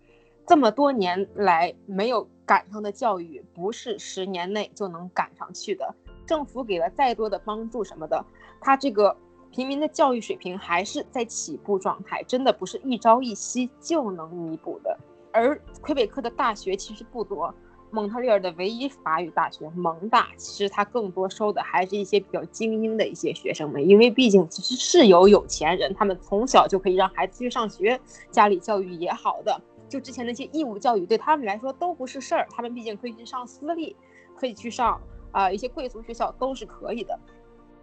[0.46, 5.94] 这么多年来没有赶上的教育，不是十年内就能赶上去的。
[6.26, 8.22] 政府给了再多的帮助什么的，
[8.60, 9.16] 他这个
[9.50, 14.96] 平民的教育水平还是在起步状态，真的不是一朝一夕就能弥补的。
[15.32, 17.52] 而魁北克的大学其实不多。
[17.92, 28.00] 蒙特利尔的唯一法语大学蒙大，其实它更多收的还是一些比较精英的一些学生们，因为毕竟其实是有有钱人，他们从小就可以让孩子去上学，
[28.30, 29.60] 家里教育也好的。
[29.88, 33.96] 就之前那些义务教育对他们来说都不是事儿，他们毕竟可以去上私立，
[34.36, 35.00] 可以去上
[35.32, 37.18] 啊一些贵族学校都是可以的。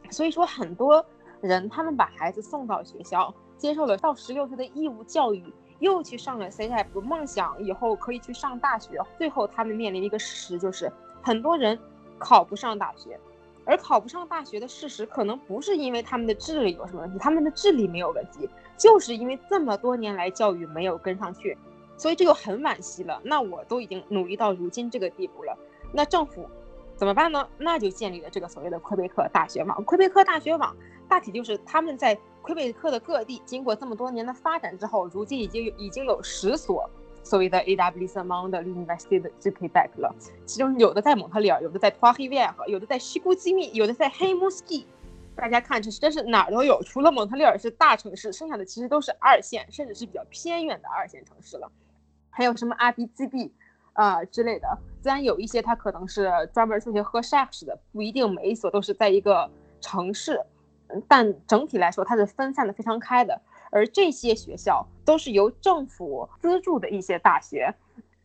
[0.10, 1.06] 所以说很多
[1.42, 5.44] 人他们把孩子送到学校，接受了到十六岁的义务教育。
[5.80, 9.00] 又去上了 CEP，梦想以后可以去上大学。
[9.18, 11.78] 最后他们面临一个事实，就是很多人
[12.18, 13.20] 考不上大学，
[13.64, 21.58] 而考不上大学的事实，可能不是因为他们的智力有什么问题，他们的智力没有问题，就是因为这么多年来教育没有跟上去，
[21.96, 23.22] 所以这就很惋惜了。
[23.24, 25.56] 那我都已经努力到如今这个地步了，
[25.94, 26.50] 那政府
[26.96, 27.48] 怎么办呢？
[27.58, 29.84] 那就建立了这个所谓的魁北克大学网。
[29.84, 30.76] 魁北克大学网
[31.08, 32.18] 大体就是他们在。
[32.48, 36.90] 魁北克的各地经过这么多年的发展之后，如今已经有已经有十所
[37.22, 40.16] 所谓的 AWS 的 University 的 Quebec 了。
[40.46, 43.70] 其中有的在蒙特利尔，有的在 t r o i v i e 有的在 c h i c o u m
[43.74, 44.88] 有的在 h a m o u s k i
[45.36, 46.82] 大家看，这是真是哪儿都有。
[46.84, 51.70] 除了蒙特利尔是大城市，剩下的其实都是二线，甚至是比较偏远的二线城市了。
[52.30, 53.52] 还有什么 RBGB
[53.92, 54.78] 啊之类的。
[55.04, 59.50] 虽然有一些它可能是专门做些喝 s h a k s 的，不一定每一所都是在一个
[59.82, 60.42] 城市。
[61.08, 67.74] 但整体来说，它是分散的非常开的，而这些学校都是由政府资助的一些大学，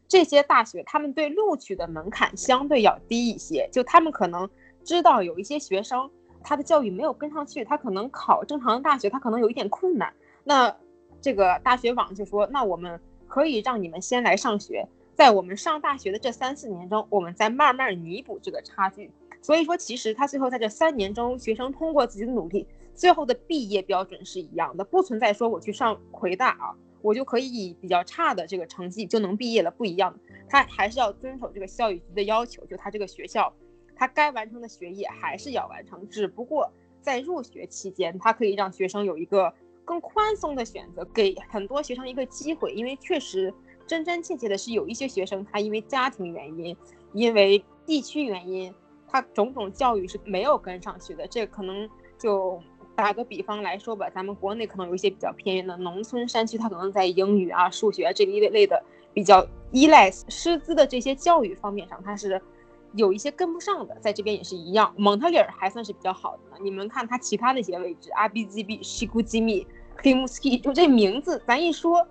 [0.06, 4.48] 这些大学他们对录取的门槛相对要低一些，就他们可能
[4.84, 6.10] 知道有一些学生
[6.42, 10.12] 他的教育没有跟上去，他可能考正常的大学他可能有一点困难，
[10.44, 10.74] 那
[11.20, 19.10] 这个大学网就说，那我们可以让你们先来上学，在我们上大学的这三四年中，我们再慢慢弥补这个差距。
[19.42, 30.16] 所以说，其实他最后在这三年中，学生通过自己的努力，最后的毕业标准是一样的，不存在说我去上魁大啊，我就可以以比较差的这个成绩就能毕业了，不一样，
[30.48, 33.52] 他还是要遵守这个教育局的要求，就他这个学校，
[33.96, 39.52] 他该完成的学业还是要完成，只不过在入学期间，他可以让学生有一个
[39.84, 43.52] 更宽松的选择，给很多学生一个机会，因为确实
[43.88, 46.76] 真真切切的是有一些学生，他因为家庭原因，
[47.12, 48.72] 因为地区原因。
[49.12, 51.86] 他种种教育是没有跟上去的，这可能
[52.18, 52.58] 就
[52.96, 62.40] 打个比方来说吧，咱们国内可能有一些比较偏远的农村山区，他可能在英语啊、数学这一类的比较依赖师资的这些教育方面上，他是
[62.94, 63.94] 有一些跟不上的。
[64.00, 66.56] 在这边也是一样，蒙特利尔还算是比较好的呢。
[66.62, 72.06] 你们看它其他那些位置，RBGB、西库基米、黑姆斯基，就这名字，咱一说，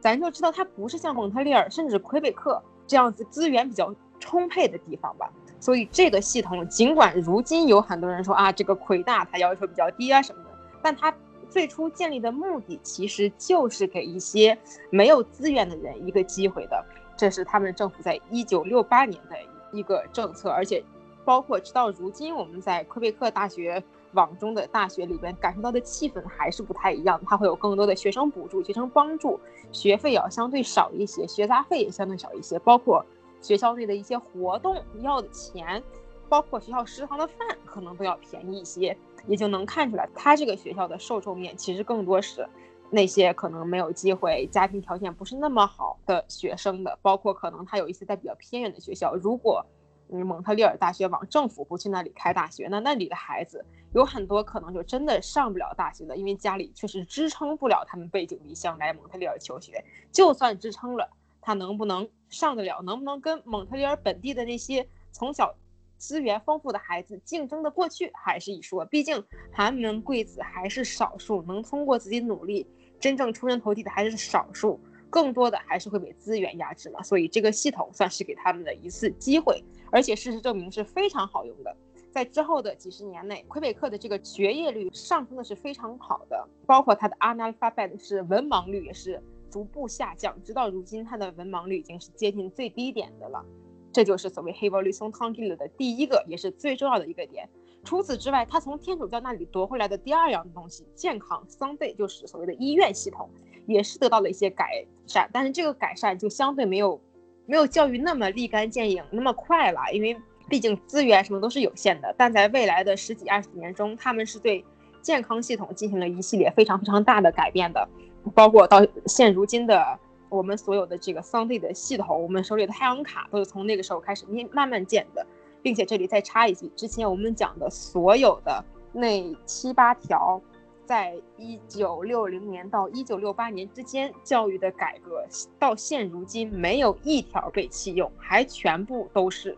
[0.00, 5.28] 咱就知道它不是像蒙特利尔甚至魁北克这样子资源比较充沛的地方吧。
[5.58, 10.50] 所以这个系统，尽管如今有很多人说啊，这个魁大它要求比较低啊什么的，
[10.82, 11.12] 但它
[11.48, 14.56] 最初建立的目的其实就是给一些
[14.90, 16.84] 没有资源的人一个机会的。
[17.16, 19.36] 这是他们政府在一九六八年的
[19.72, 20.84] 一个政策，而且
[21.24, 27.18] 包括直到如今，我们在魁北克大学网中的大学里边感受到的气氛还是不太一样。
[27.26, 29.40] 它会有更多的学生补助、学生帮助，
[29.72, 33.04] 学费也要相对少一些，学杂费也相对少一些，包括。
[33.40, 35.82] 学校内的一些活动要的钱，
[36.28, 38.96] 包括学校食堂的饭，可能都要便宜一些，
[39.26, 42.48] 也就能看出来，他这个学校的受众面其实更多是
[42.90, 49.64] 那些可能没有机会、家庭条件不是那么好的学生的，包括可能他有一些在比较偏远的学校，如果
[50.08, 61.10] 蒙特利尔大学往政府不去那里开大学，那那里的孩子有很多可能就真的上不了大学的，因为家里确实支撑不了他们背井离乡来蒙特利尔求学，就算支撑了。
[61.40, 62.82] 他能不能上得了？
[62.82, 65.54] 能不能跟蒙特利尔本地的那些从小
[65.98, 68.84] 资源丰富的孩子竞争的过去，还是一说。
[68.84, 72.66] 毕竟寒门贵子还是少数，能通过自己努力
[73.00, 77.02] 真正出人头地的还是少数，更多的还是会被资源压制嘛。
[77.02, 81.74] 所以这个系统算是给他们的一次机会，而且事实证明是非常好用的。
[82.10, 89.22] 在之后的几十年内，魁北克的这个学业率上升的是非常好的，包括它的 analphabet 是文盲率也是。
[89.50, 93.44] 逐步下降，直到如今，它的文盲率已经是接近最低点的了。
[93.92, 97.48] 这就是所谓黑伯利松汤基勒的第一个，也是最重要的一个点。
[97.82, 103.30] 除此之外，他从天主教那里夺回来的第二样东西——健康桑贝，就是所谓的医院系统，
[103.66, 105.30] 也是得到了一些改善。
[105.32, 107.00] 但是这个改善就相对没有
[107.46, 110.16] 没有教育那么立竿见影，那么快了，因为
[110.48, 112.14] 毕竟资源什么都是有限的。
[112.18, 114.64] 但在未来的十几二十年中，他们是对
[115.00, 117.88] 健康系统进行了一系列非常非常大的改变的。
[118.34, 125.24] 包括到现如今的我们所有的这个桑地的系统，我们手里的太阳卡都是从那个时候开始慢慢慢建的，
[125.62, 130.40] 并且这里再插一句，之前我们讲的所有的那七八条，
[130.84, 135.24] 在一九六零年到一九六八年之间教育的改革，
[135.58, 139.56] 到现如今没有一条被弃用，还全部都是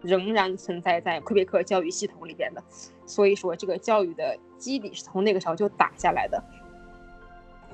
[0.00, 2.62] 仍然存在在魁北克教育系统里边的，
[3.04, 6.42] 所以说这个教育的基底是从那个时候就打下来的。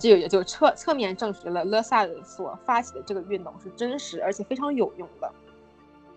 [0.00, 5.30] 这个也就侧侧面证实了勒萨所发起的这个运动是真实而且非常有用的。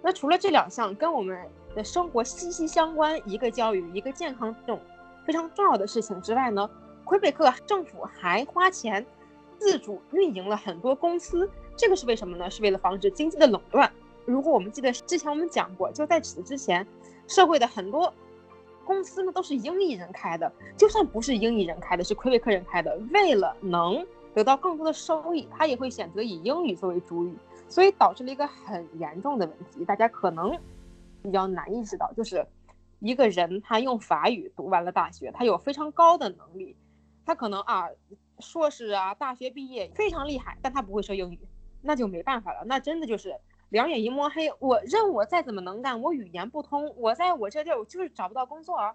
[0.02, 1.38] 那除了这两项跟我们
[1.76, 4.80] 的生活息息相关，一个教育，一个健康这种
[5.26, 6.69] 非常重要的事情之外呢，
[7.04, 9.06] 魁北克政府还花钱
[9.60, 12.50] 自主运营了很多公司，这个是为什么呢？
[12.50, 13.91] 是为了防止经济的垄断。
[14.26, 16.86] 如果我们记得之前我们讲过，就在此之前，
[17.28, 18.13] 社会的很多
[18.86, 27.36] 公司呢都是英裔人开的，就算不是英裔人开的，是魁北克人开的，为了能得到更多的收益，他也会选择以英语作为主语，
[27.67, 30.58] 所以导致了一个很严重的问题，大家可能
[31.22, 32.46] 比较难意识到，就是
[33.00, 36.76] 一个人他用法语读完了大学，他有非常高的能力，
[37.26, 37.88] 他可能啊
[38.39, 41.39] 硕士啊大学毕业非常厉害，但他不会说英语，
[41.82, 43.39] 那就没办法了，那真的就是。
[43.73, 48.93] 两眼一摸黑，我任我再怎么能干，我语言不通，我在我这地儿我就是找不到工作啊。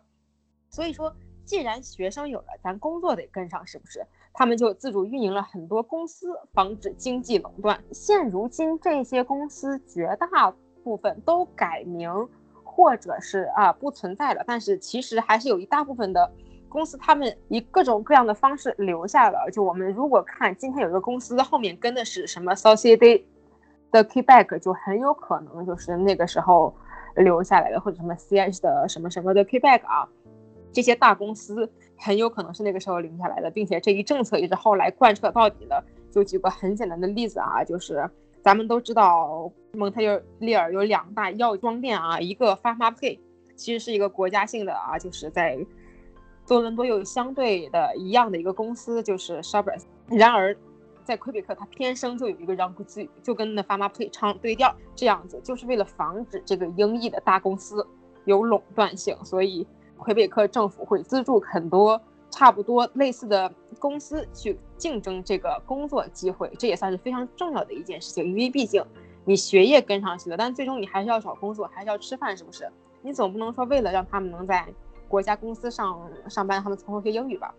[0.70, 1.12] 所以说，
[1.44, 4.06] 既然学生有了，咱工作得跟上，是不是？
[4.32, 7.82] 他们就自主运营了很多公司，防止经济垄断。
[7.90, 12.08] 现如今，这些公司绝大部分都改名，
[12.62, 14.44] 或者是啊不存在了。
[14.46, 16.30] 但是其实还是有一大部分的
[16.68, 19.50] 公司，他们以各种各样的方式留下了。
[19.50, 23.24] 就我们如果看今天有一个公司后面跟的是什么 Society。
[23.90, 26.74] 的 Quebec 就很有可能就是那个时候
[27.16, 30.06] 留下来的，或者什么 CS 的什么什么的 Quebec 啊，
[30.72, 35.82] 这些大公司很有可能是那个时候留下来的，并且这一政策也是后来贯彻到底的。
[36.10, 38.08] 就举个很简单的例子啊，就是
[38.40, 40.00] 咱们都知道蒙特
[40.38, 43.18] 利尔有两大药妆店啊，一个 PharmaPay
[43.56, 45.58] 其实是一个国家性的啊，就是在
[46.46, 49.82] 多伦多有相对的一样的一个公司，就是 Shoppers。
[50.08, 50.56] 然而。
[51.08, 57.86] 在魁北克，它天生就有一个让步自语，就跟那发妈配唱对调，这样子就是为了防止这个英裔的大公司
[58.26, 59.66] 有垄断性，所以
[59.96, 68.84] 魁北克政府会资助很多差不多类似的公司去竞争这个工作机会，这也算是非常重要的一件事情，因为毕竟
[69.24, 72.70] 你学业跟上去了，但最终你还是要找工作，还是要吃饭，是不是？
[73.00, 74.68] 你总不能说为了让他们能在
[75.08, 77.54] 国家公司上上班，他们从头学英语吧？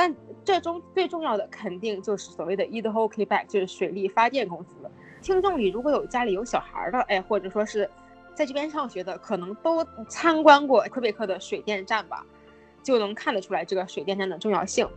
[0.00, 4.70] 但这中最重要的肯定就是所谓的 Idaho Quebec，就是水利发电公司。
[5.20, 7.86] 听众里如果有家里有小孩的，哎，或者说是
[8.34, 12.24] 在这边上学的，可能都参观过魁北克的水电站吧，
[12.82, 14.88] 就能看得出来这个水电站的重要性。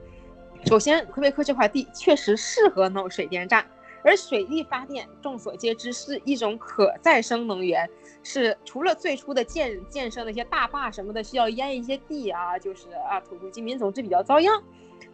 [0.68, 3.66] 首先，魁北克这块地确实适合弄水电站，
[4.06, 7.90] 而水力发电众所皆知是一种可再生能源，
[8.24, 14.64] 是除了最初的建建设那些大坝什么的需要淹一些地啊，就是啊土著居民总之比较遭殃。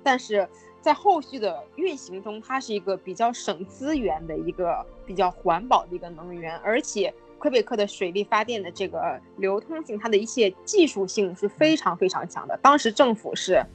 [0.03, 0.47] 但是
[0.81, 12.57] 在后续的运行中，它是一个比较省资源的一个比较环保的一个能源，而且魁北克的水力发电的这个流通性，它的一些技术性是非常非常强的。
[12.61, 13.65] 当时政府是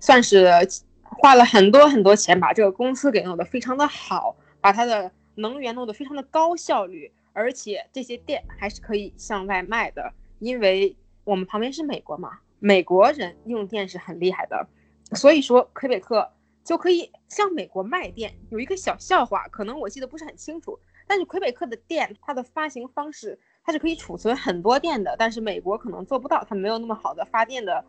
[0.00, 0.50] 算是
[1.02, 14.66] 花了很多很多钱，把这个公司给弄得非常的好，把它的能源弄得非常的高效率，而且这些电还是可以向外卖的，因为我们旁边是美国嘛，美国人用电是很厉害的。
[15.14, 16.30] 所以说，魁北克
[16.62, 18.34] 就可以向美国卖电。
[18.50, 27.82] 有一个小笑话，可能我记得不是很清楚，但是魁北克的电，它的发行方式，它是可以储存很多电的，但是美国可能做不到，它没有那么好的发电的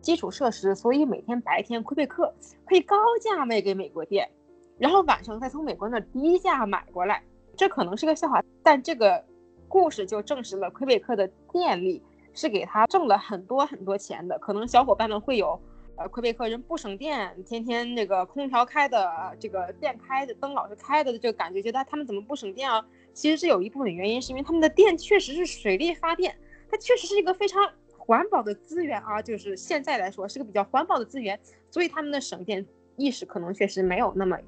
[0.00, 2.32] 基础设施，所以每天白天魁北克
[2.64, 4.30] 可以高价卖给美国电，
[4.78, 7.22] 然后晚上再从美国那低价买过来。
[7.56, 9.24] 这可能是个笑话，但这个
[9.66, 12.00] 故事就证实了魁北克的电力
[12.32, 14.38] 是给他挣了很多很多钱的。
[14.38, 15.60] 可能小伙伴们会有。
[16.00, 22.82] 呃，魁北克人不省电，天天那个空调开的，这个电开的，灯老是开的的这个感觉，觉得他们怎么不省电啊？
[23.12, 26.34] 其实是有一部分原因，是因为他们的电确实是水力发电，
[26.70, 27.62] 它确实是一个非常
[27.98, 31.38] 环保的资源啊，就是现在来说是个比较环保的资源，
[31.70, 34.38] 所以他们的省电意识可能确实没有那么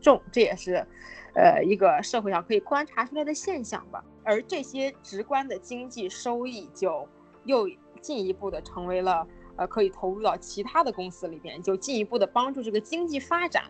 [0.00, 0.84] 重，这也是，
[1.36, 4.04] 呃，一个社会上可以观察出来的现象吧。
[4.24, 7.08] 而这些直观的经济收益，就
[7.44, 7.68] 又
[8.00, 9.24] 进一步的成为了。
[9.56, 13.64] 呃，可以投入到其他的公司里边，就进一步的帮助这个经济发展，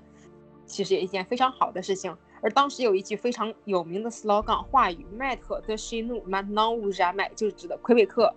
[0.67, 2.17] 其实也一件非常好的事情。
[2.43, 8.33] 而当时有一句非常有名的 slogan 话语，“Met the Shinu Mat Non u j a m 就是指的魁北克。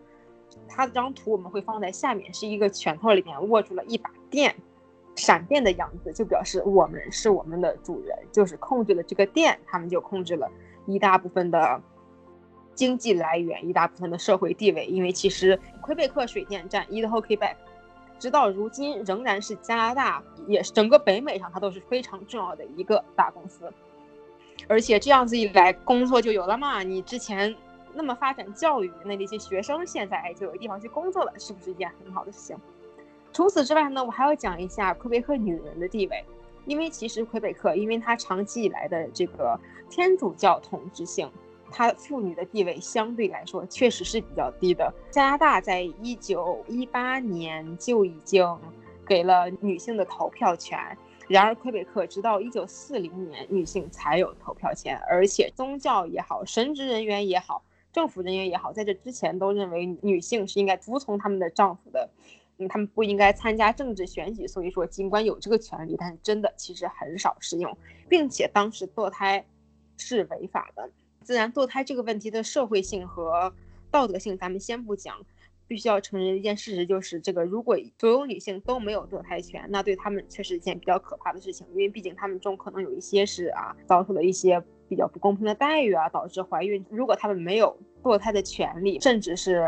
[0.67, 4.55] 它这张图我们会放在下面，是一个拳头里面握住了一把电，
[5.15, 10.49] 闪电的样子，就表示我们是我们的主人，就是控制了这个电，他们就控制了
[10.85, 11.81] 一大部分的。
[12.79, 17.55] 经济来源一大部分的社会地位，因为其实魁北克水电站 Idaho Quebec，
[18.17, 23.69] 直到如今仍然是加拿大，也是整个北美上它都是非常重要的一个大公司。
[24.69, 26.81] 而且这样子一来，工作就有了嘛。
[26.81, 27.53] 你之前
[27.93, 32.57] 那么发展教育，那那些学生现在就有地方去工作了，是不是一件很好的事情？
[33.33, 36.23] 除此之外呢，我还要讲一下魁北克女人的地位，
[36.65, 39.59] 因为其实魁北克，因为它长期以来的这个
[39.89, 41.29] 天主教统治性。
[41.71, 44.93] 她妇女的地位相对来说确实是比较低的。
[45.11, 48.45] 加拿大在一九一八年就已经
[49.05, 50.77] 给了女性的投票权，
[51.27, 62.09] 然而，魁北克直到一九四零年，女性才有投票权，而且宗教也好，神职人员也好，政府人员也好，在这之前都认为女性是应该服从他们的丈夫的，
[62.57, 64.47] 嗯，他们不应该参加政治选举。
[64.47, 67.75] 所以说，尽管有这个权利，但是真的其实很少适用，
[68.07, 69.43] 并且当时堕胎
[69.97, 70.89] 是违法的。
[71.23, 73.53] 自然，堕胎这个问题的社会性和
[73.91, 75.15] 道德性，咱们先不讲。
[75.67, 86.83] 必须要承认一件事实，就是这个，如果所有女性都没有堕胎权，那对她们却是一件比较可怕的事情，因为毕竟她们中可能有一些是啊，遭受了一些比较不公平的待遇啊，导致怀孕。
[86.89, 89.63] 如果她们没有堕胎的权利，甚至是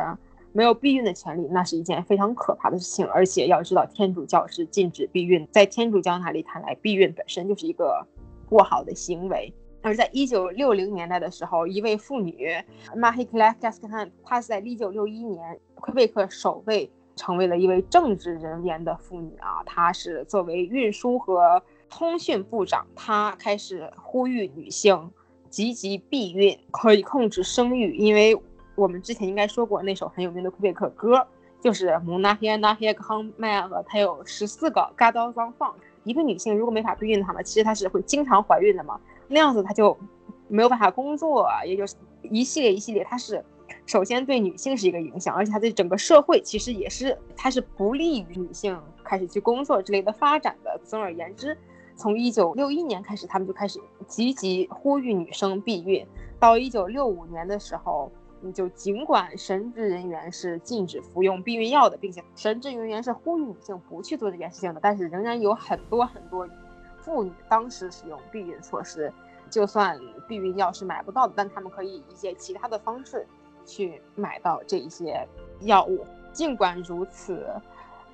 [0.54, 3.06] 没有避孕的权利，那是一件非常可怕的事情。
[3.06, 8.04] 而且要知道，天主教是禁止避孕，在天主教那里看来，避孕本身就是一个
[8.50, 9.54] 不好的行为。
[9.82, 12.56] 而在一九六零年代的时候，一位妇女
[12.96, 19.64] Marie Claire Gaston，她是在一九六一年魁北克首位成为了一位政治人员的妇女啊。
[19.66, 25.12] 她是作为运输和通讯部长，她开始呼吁女性
[25.50, 27.96] 积极避孕，可以控制生育。
[27.98, 28.40] 因为
[28.76, 31.28] 我们之前应该说过那首很有名的魁北克歌，
[31.60, 35.74] 就是《蒙娜黑娜黑康麦尔》，它有十四个嘎刀装放。
[36.04, 39.00] 一个女性如果没法避孕的话呢，其实她是会经常怀孕的嘛。
[39.32, 39.98] 那样子他就
[40.50, 43.44] 没有办法工作，也就是一系列一系列，它是
[43.86, 50.78] 首先对女性是一个影响，而且它对整个社会其实也是，它是不利于女性开始去工作之类的发展的。
[50.84, 51.58] 总而言之，
[51.96, 56.06] 从一九六一年开始，他们就开始积极呼吁女生避孕。
[56.38, 58.12] 到一九六五年的时候，
[58.54, 66.46] 就尽管神职人员是禁止服用避孕药的，并且神职人员是呼吁女性不去做这件事情的，但是仍然有很多很多。
[67.02, 69.12] 妇女当时使用避孕措施，
[69.50, 73.28] 就算避孕药是买不到的，但他们可以以一些其他的方式
[73.66, 75.28] 去买到这一些
[75.62, 76.06] 药物。
[76.32, 77.46] 尽管如此，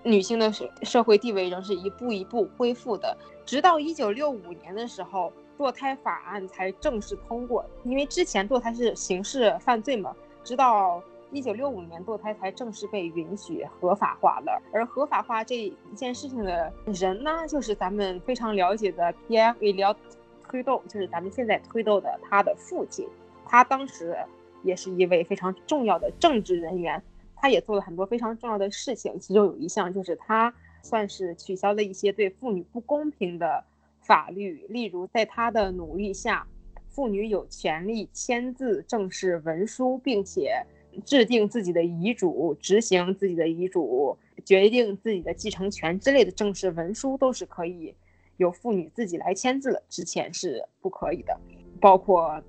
[0.04, 3.16] 女性的社社会地位仍是一步一步恢复的。
[3.46, 10.16] 直到一九六五年的时候，堕胎法案才正式通过，因为之前堕胎是刑事犯罪嘛。
[10.44, 11.02] 直到
[11.32, 14.62] 一九六五年，堕胎才正式被允许合法化了。
[14.72, 20.00] 而合法化这一件事情的人呢，就是咱们非常了解的 Pierre e l i o t
[20.48, 23.06] 推动，就是咱们现在推动的他的父亲。
[23.46, 24.18] 他当时
[24.64, 27.02] 也是一位非常重要的政治人员，
[27.36, 29.20] 他也做了很多非常重要的事情。
[29.20, 33.62] 其中有一项就是他算是取消了一些对妇女不公平的
[34.02, 36.48] 法律，例如在他的努力下，
[36.88, 40.66] 妇女有权利签字正式文书，并且。
[41.06, 47.94] 制定自己的遗嘱、执行自己的遗嘱、决定自己的继承权之类的正式文书，都是可以
[48.38, 49.84] 由妇女自己来签字的。
[49.90, 51.40] 之前是不可以的，
[51.80, 52.42] 包括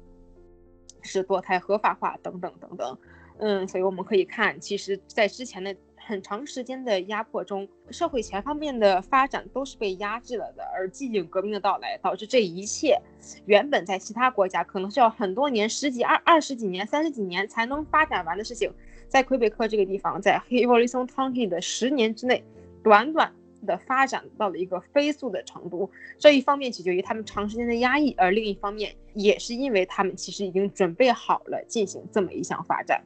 [1.02, 2.98] 是堕胎合法化等等等等。
[3.38, 5.74] 嗯，所以我们可以看，其实，在之前的。
[6.08, 10.64] 很长时间的压迫中，社会全方面的发展都是被压制了的。
[10.74, 12.98] 而寂静革命的到来，导致这一切
[13.44, 18.72] 原本在其他国家可能是要很多年、十几、二二十几年、三十几年才能发展完的事情，
[19.06, 22.42] 在魁北克这个地方，在 h i v o l i s o n County 的十年之内，
[22.82, 23.30] 短短
[23.66, 25.90] 的发展到了一个飞速的程度。
[26.16, 33.04] 这一方面取决于他们长时间的压抑，而另一方面也是因为他们其实已经准备好了进行这么一项发展。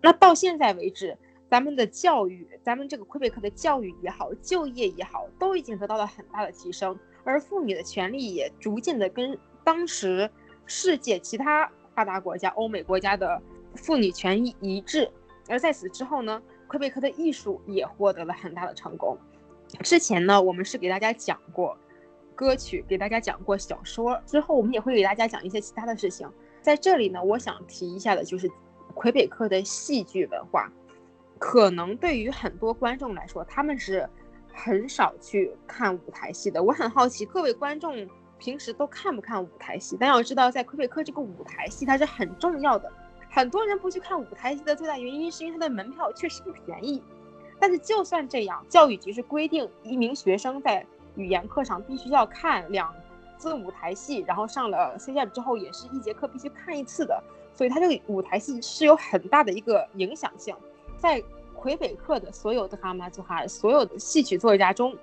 [0.00, 1.16] 那到现在为止。
[1.52, 10.30] 咱们的教育，咱们这个魁北克的教育也好，就业也好，都已经得到了很大的提升，而妇女的权利也逐渐的跟当时
[10.64, 13.38] 世界其他发达国家、欧美国家的
[13.74, 15.06] 妇女权益一致。
[15.46, 19.18] 而在此之后呢，魁北克的艺术也获得了很大的成功。
[19.80, 21.76] 之前呢，我们是给大家讲过
[22.34, 26.26] 歌曲，给大家讲过小说，之后我们也会给大家讲一些其他的事情。
[26.62, 28.50] 在这里呢，我想提一下的就是
[28.94, 30.72] 魁北克的戏剧文化。
[31.42, 34.08] 可能对于很多观众来说，他们是
[34.54, 36.62] 很少去看舞台戏的。
[36.62, 39.96] 我很好奇，各位观众平时都看不看舞台戏？
[39.98, 42.90] 但要知道，在魁北克这个舞台戏它是很重要的。
[43.28, 47.02] 很多人不去看舞台戏的最大原因，是因为它的门票确实不便宜。
[47.58, 50.86] 但是就算这样，教育局是规定一名学生在
[51.16, 52.94] 语言课上必须要看两
[53.36, 57.20] 次舞台戏，然后上了 CJ 之后，也是一节课必须看一次的。
[57.52, 60.54] 所以它这个舞台戏是有很大的一个影响性。
[61.02, 61.20] 在
[61.56, 64.96] 魁北克的所有的哈马祖哈所有的戏曲作家中，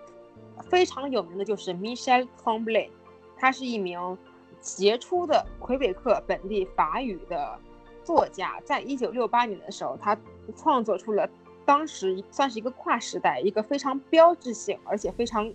[0.70, 2.89] 非常有名的就是 Michel c o m b l e
[3.36, 4.18] 他是一名
[4.62, 7.60] 杰出的魁北克本地法语的
[8.02, 8.62] 作家。
[8.64, 10.18] 在一九六八年的时候，他
[10.56, 11.30] 创作出了
[11.66, 15.54] 当时算是一个跨时代、一个非常标志性而且非常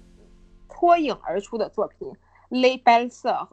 [0.68, 2.12] 脱颖而出的作品
[2.50, 3.48] 《Les Belles Sœurs》。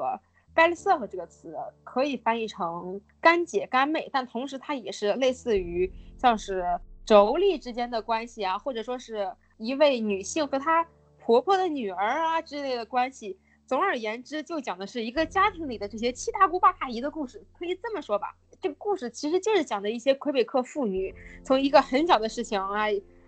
[0.55, 5.91] Bellysoul 这个词可以翻译成干姐、干妹，但同时它也是类似于。
[6.17, 6.61] 像是
[7.07, 9.27] 妯娌之间的关系啊，或者说是
[9.57, 10.85] 一位女性和她
[11.17, 13.39] 婆婆的女儿啊之类的关系。
[13.65, 18.35] 总而言之，就讲的是一个家庭里的这些七大姑八大姨的故事，可以这么说吧。
[18.61, 21.11] 这个故事其实就是讲的一些魁北克妇女
[21.43, 22.85] 从一个很小的事情啊，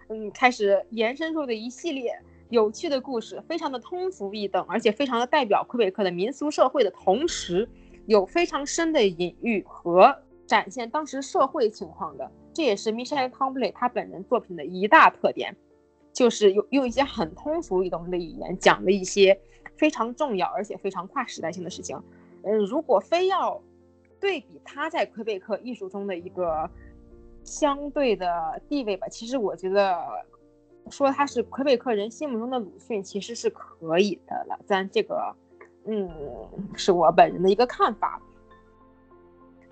[0.09, 2.15] 嗯，开始延伸出的一系列
[2.53, 7.67] 有趣的故事，非常的通俗易懂，而且非常的代表魁北克的民俗社会的同时，
[8.05, 12.31] 有非常深的隐喻和展现当时社会情况的。
[12.53, 15.55] 这也是 Michelle t o m b l y 他本人作品的一大特点，
[16.13, 19.35] 就是用用一些很通俗易懂的语言讲了一些。
[19.75, 21.99] 非常重要，而且非常跨时代性的事情。
[22.43, 23.59] 嗯，如果非要
[24.19, 26.69] 对比他在魁北克艺术中的一个
[27.43, 29.97] 相对的地位吧，其实我觉得
[30.93, 34.59] 说他是魁北克人心目中的鲁迅，其实是可以的了。
[34.65, 35.35] 咱这个，
[35.85, 36.07] 嗯，
[36.75, 38.21] 是我本人的一个看法。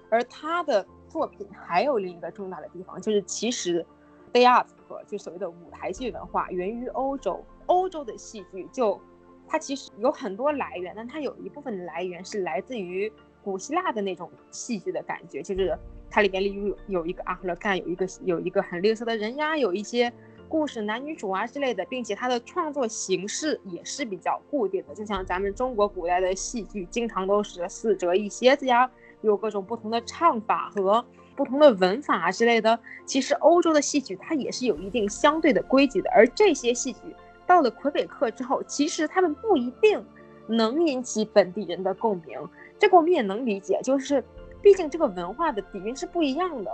[0.09, 3.86] 而他的作品还有另一个重大的地方，就是其实
[4.34, 4.65] day art
[5.05, 8.99] 就所谓的舞台剧文化源于欧洲，欧洲的戏剧就。
[9.47, 13.11] 它其实有很多来源，但它有一部分的来源是来自于
[13.43, 15.78] 古希腊的那种戏剧的感觉，就是
[16.09, 20.09] 它里边例如有有一个阿赫勒干，有一个有一个很吝啬的人呀，有一些
[20.52, 28.91] 故事男女主啊之类的，并且它的创作形式也是比较固定的，就像咱们中国古代的戏剧，经常都是四折一蝎子呀，
[29.22, 31.04] 有各种不同的唱法和
[31.38, 32.78] 不同的文法之类的。
[33.06, 36.99] 其实欧洲的戏曲它也是有一定相对的规矩的，而这些戏曲。
[37.47, 40.06] 到了魁北克之后，其实他们不一定
[40.47, 42.38] 能引起本地人的共鸣，
[42.78, 44.22] 这个我们也能理解，就是
[44.62, 46.70] 毕竟这个文化的底蕴是不一样的，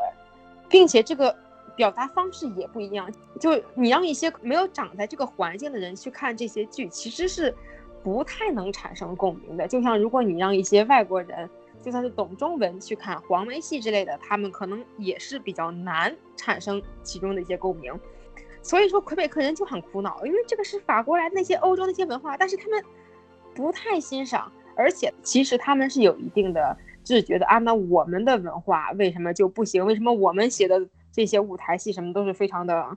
[0.67, 1.36] 并且这个
[1.78, 3.09] 表达方式也不一样。
[3.39, 7.55] 就你让一些没有长在这个环境的人去看这些剧，其实是
[8.03, 9.65] 不太能产生共鸣的。
[9.65, 11.49] 就像如果你让一些外国人，
[11.82, 17.93] 就算是懂中文去看黄梅戏之类的，他们可能也是比较难产生其中的一些共鸣。
[18.63, 22.84] 所以说，魁北克人就很苦恼，因为这个是法国来的那些欧洲那些文化，但是他们
[23.53, 27.59] 不太欣赏，而且其实他们是有一定的自觉的啊。
[27.59, 29.86] 那我们的文化为什么就不行？
[29.86, 30.86] 为什么我们写的
[31.18, 32.95] 这些舞台戏什么都是非常的，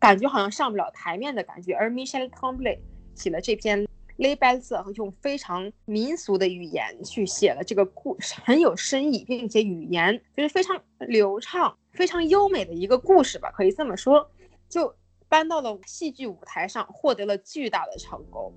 [0.00, 1.72] 感觉好像上不了台面的感觉？
[1.72, 2.76] 而 Michel t o m b l y
[3.14, 14.28] 写了这篇《Les b e l l e 用非常民俗的语言去写了这个故事，很有深意，并且语言就是非常流畅、非常优美的一个故事吧，可以这么说，
[14.68, 14.92] 就。
[15.28, 18.52] 搬到了戏剧舞台上，获得了巨大的成功，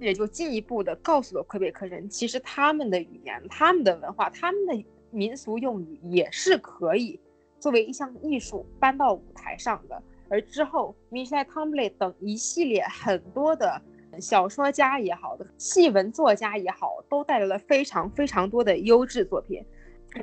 [0.00, 7.20] 也就进一步的告诉了魁北克人，其实他们的语言、他们的文化、他们的民俗用语也是可以
[7.58, 10.02] 作为一项艺术搬到舞台上的。
[10.30, 13.80] 而之后，米歇尔·汤布雷等一系列很多的
[14.20, 19.64] 小说家也好的戏文作家也好，都带来了非常非常多的优质作品。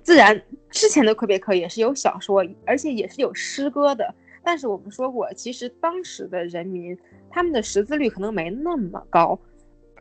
[0.04, 4.14] 自然，之前的魁北克也是有小说，而且也是有诗歌的。
[4.44, 6.96] 但是我们说过，其实当时的人民
[7.32, 9.40] 他们的识字率可能没那么高，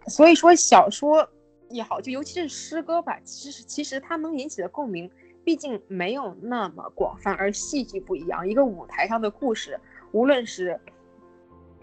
[0.06, 1.26] 所以说小说
[1.70, 5.10] 也好，就尤其是诗歌吧，其实其实它能引起的共鸣，
[5.44, 7.34] 毕竟没有那么广泛。
[7.34, 9.78] 而戏剧不一样，一个舞台上的故事，
[10.12, 10.80] 无论是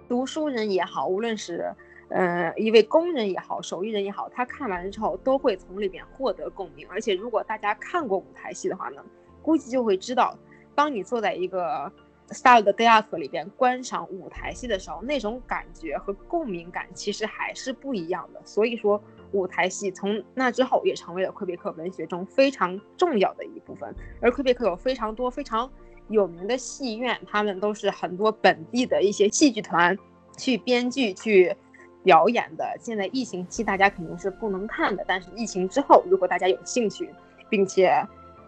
[0.09, 1.73] 读书人也好，无论是
[2.09, 6.85] 呃一位工人也好，手艺人也好，他看完之后都会从里面获得共鸣。
[6.89, 9.03] 而且如果大家看过舞台戏的话呢，
[9.41, 10.37] 估计就会知道，
[10.75, 11.91] 当你坐在一个
[12.29, 18.41] style 的 theater 里边观赏舞台戏的时候，那种感觉和共鸣感其实还是不一样的。
[18.45, 19.01] 所以说，
[19.31, 23.93] 舞台戏从那之后也成为了魁北克文学中非常重要的一部分。
[24.21, 25.69] 而魁北克有非常多非常
[26.09, 29.97] 有名的戏院，他们都是很多本地的一些戏剧团
[30.37, 31.55] 去编剧去
[32.03, 32.75] 表演的。
[32.79, 37.09] 现在疫情期大家肯定是不能看的，但是疫情之后，如果大家有兴趣，
[37.49, 38.05] 并且。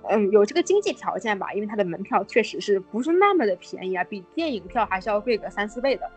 [0.09, 6.11] 嗯，有这个经济条件吧，因为它的门票确实是不是那么的便宜啊，比电影票还是要贵个三四倍的，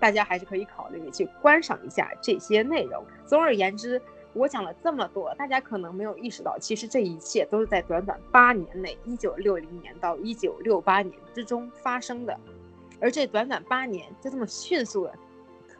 [0.00, 3.04] 大家还是可以考虑去观赏一下这些内容。
[3.26, 4.00] 总而言之，
[4.32, 12.36] 我讲了这么多，大家可能没有意识到，其实这一切都是在短短八年内，一九六零年到一九六八年之中发生的，
[13.00, 15.14] 而这短短八年就这么迅速的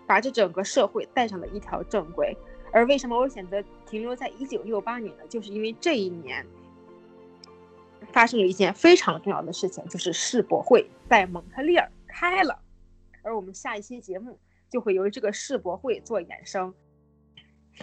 [0.07, 2.37] 把这整个社会带上了一条正轨。
[2.73, 5.25] 而为什么我选择停留在一九六八年呢？
[5.29, 6.47] 就是因为这一年。
[8.13, 12.59] 发生了一件非常重要的事情，就是世博会在蒙特利尔开了，
[13.23, 14.39] 而我们下一期节目
[14.71, 16.75] 就会由这个世博会做衍生，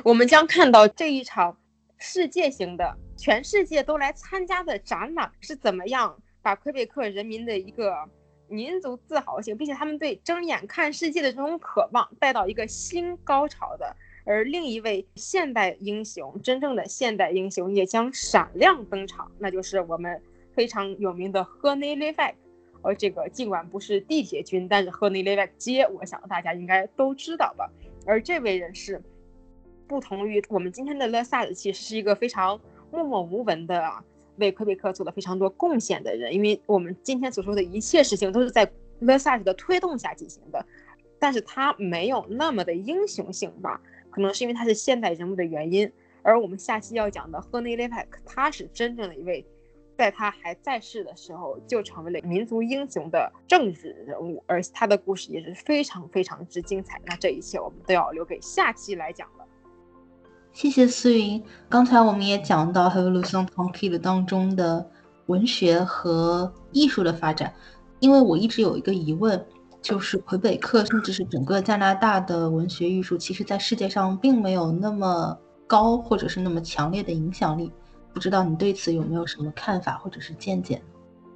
[0.04, 1.58] 我们将看到这一场
[1.98, 7.94] 世界型的、全世界都来参加的展览是怎么样把魁北克人民的一个
[8.48, 13.96] 民族自豪性，并且他们对睁眼看世界的这种渴望带到一个新高潮的。
[14.26, 20.22] 而另一位现代英雄，真正的现代英雄也将闪亮登场，那就是我们
[20.54, 22.36] 非常有名的赫内雷维
[22.88, 22.92] 克。
[22.92, 27.70] 而这个尽管不是地铁军，但是赫内雷维克街，我想大家应该都知道吧。
[28.06, 29.02] 而这位人士，
[29.88, 32.60] 不同于我们今天的勒萨的，其实是一个非常
[32.92, 33.92] 默默无闻的，
[34.38, 36.34] 为魁北克做了非常多贡献的人。
[36.34, 38.70] 因为我们今天所说的一切事情都是在
[39.00, 40.66] 勒萨的推动下进行的，
[41.20, 43.82] 但是他没有那么的英雄性吧？
[44.10, 45.92] 可能是因为他是现代人物的原因。
[46.24, 49.46] 而我们下期要讲的赫内雷派克，他是真正的一位，
[49.98, 57.02] 在他还在世的时候就成为了民族英雄的政治人物，而他的故事也是非常非常之精彩。
[57.06, 59.46] 那这一切我们都要留给下期来讲了。
[60.54, 61.44] 谢谢思云。
[61.68, 64.88] 刚才我们也讲到《h e v o l u t i o n Tranquille》当中的
[65.26, 67.52] 文学和艺术的发展，
[68.00, 69.44] 因为我一直有一个疑问，
[69.82, 75.36] 就是魁北克甚至是整个加拿大的文学艺术，其实在世界上并没有那么。
[75.70, 77.70] 高或者是那么强烈的影响力，
[78.18, 80.82] 不知道你对此有没有什么看法或者是见解？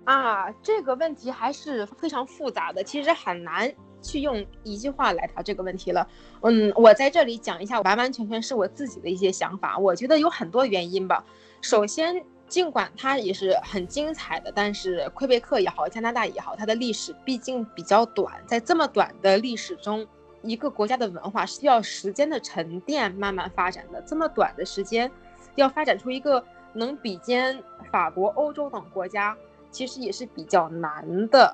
[0.04, 3.72] 啊，这个问题还是非常复杂的，其实很难
[4.02, 6.08] 去用一句话来谈这个问题了。
[6.42, 9.78] 嗯，我在这里讲一下，完完全全是我自己的一些想法。
[9.78, 11.24] 我觉得有很多原因吧。
[11.62, 20.04] 首先，尽管它也是很精彩的，但是魁北克也好，加拿大也好，它的历史毕竟比较短，在这么短的历史中。
[20.42, 24.02] 一个国家的文化是需要时间的沉淀，慢慢发展的。
[24.02, 25.12] 这么短的时间，
[25.54, 26.44] 要发展出一个
[26.74, 27.62] 能比肩
[27.92, 29.38] 法国、欧洲等国家，
[29.72, 31.54] 其实也是比较难的。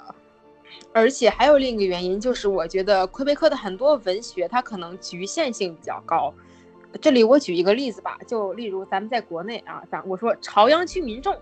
[0.94, 6.34] 而且还有另一个原因，就是我觉得魁北克的很多文学，它可能局限性比较高。
[7.02, 11.36] 这里我举一个例子吧，就例如咱们在国内啊，咱我说朝阳区民众，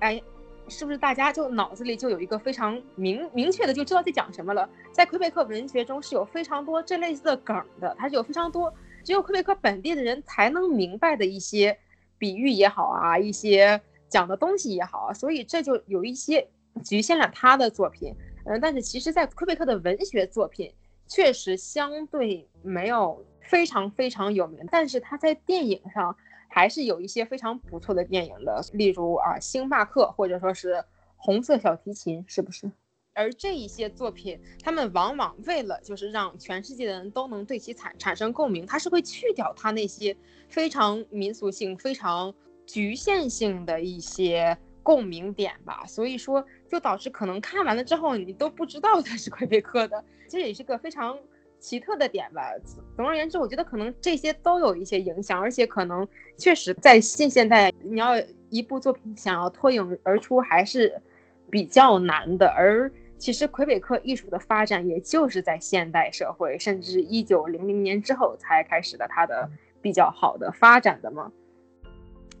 [0.00, 0.22] 哎。
[0.70, 4.68] 是不是大家就脑子里就有一个非常明明确的就知道在讲什么了？
[4.92, 8.70] 在魁北克文学中是有非常多这类似的梗的，它是有非常多
[9.02, 11.74] 只有魁北克本地的人才能明白的一些
[12.18, 16.46] 比喻也好啊，一些讲的东西也好啊，所以这就有一些
[16.84, 18.14] 局限了他的作品。
[18.44, 20.72] 嗯，但是其实，在魁北克的文学作品
[21.06, 26.14] 确实相对没有非常非常有名，但是他在电影上。
[26.50, 30.72] 还是有一些非常不错的电影的，例如啊《星巴克》或者说是
[31.18, 32.72] 《红色小提琴》，是不是？
[33.18, 40.16] 而这一些作品，他们往往为了就是让全世界的人都能对其产产生共鸣，他是会去掉他那些
[40.48, 42.32] 非常民俗性、非常
[42.64, 45.84] 局限性的一些共鸣点吧。
[45.84, 51.18] 所以说，就导致可能看完了之后，你都不知道他是 魁北克的，这也是个非常。
[51.60, 52.52] 奇特的点吧。
[52.94, 56.06] 总而言之，我觉得可能这些都有一些影响，而且可能
[56.36, 58.12] 确实在近现代，你要
[58.48, 61.02] 一部作品想要脱颖而出还是
[61.50, 62.46] 比较难的。
[62.46, 62.88] 而
[63.18, 69.50] 其实魁北克艺术的发展，也就是在现代社会，甚至一九零零年之后才开始的它的
[69.82, 71.30] 比较好的发展的嘛，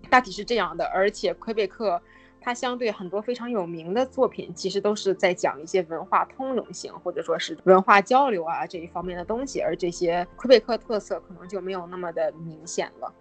[0.08, 0.84] 大体是这样的。
[0.86, 2.00] 而且魁北克。
[2.40, 13.12] 它相对很多非常有名的作品，其实都是在讲一些文化通融性，或者说是文化交流啊这一方面的东西，而这些魁北克特色可能就没有那么的明显了。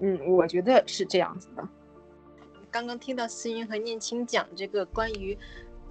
[0.00, 1.66] 嗯，我觉得是这样子的。
[2.70, 5.36] 刚刚听到思云和念青讲这个关于。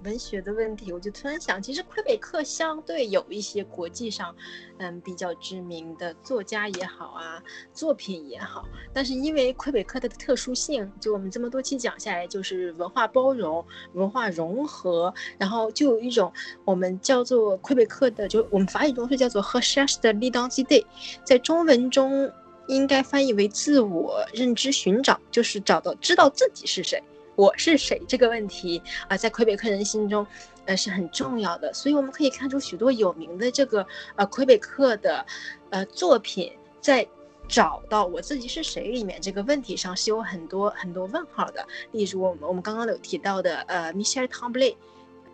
[0.04, 4.34] 文学的问题，我就突然想，其实魁北克相对有一些国际上，
[4.78, 7.42] 嗯，比较知名的作家也好啊，
[7.72, 16.32] 作品也好，但是因为魁北克的特殊性，就我们这么多期讲下来，就是文化包容、文化融合，然后就有一种
[16.64, 20.84] 我们叫做魁北克的，就我们法语中是叫做 “recherche de l'identité”，
[21.24, 22.30] 在中文中
[22.68, 27.02] 应该翻译为自我认知寻找，就是找到知道自己是谁。
[27.38, 30.26] 我是谁这个问题啊，在魁北克人心中，
[30.64, 31.72] 呃是很重要的。
[31.72, 33.86] 所以我们可以看出许多有名的这个
[34.16, 35.24] 呃魁北克的，
[35.70, 37.06] 呃作品，在
[37.46, 41.64] 找到我自己是谁里面这个问题上是有很多很多问号的。
[41.92, 44.76] 例如我们我们刚刚有提到的呃 Michel t a m b l a y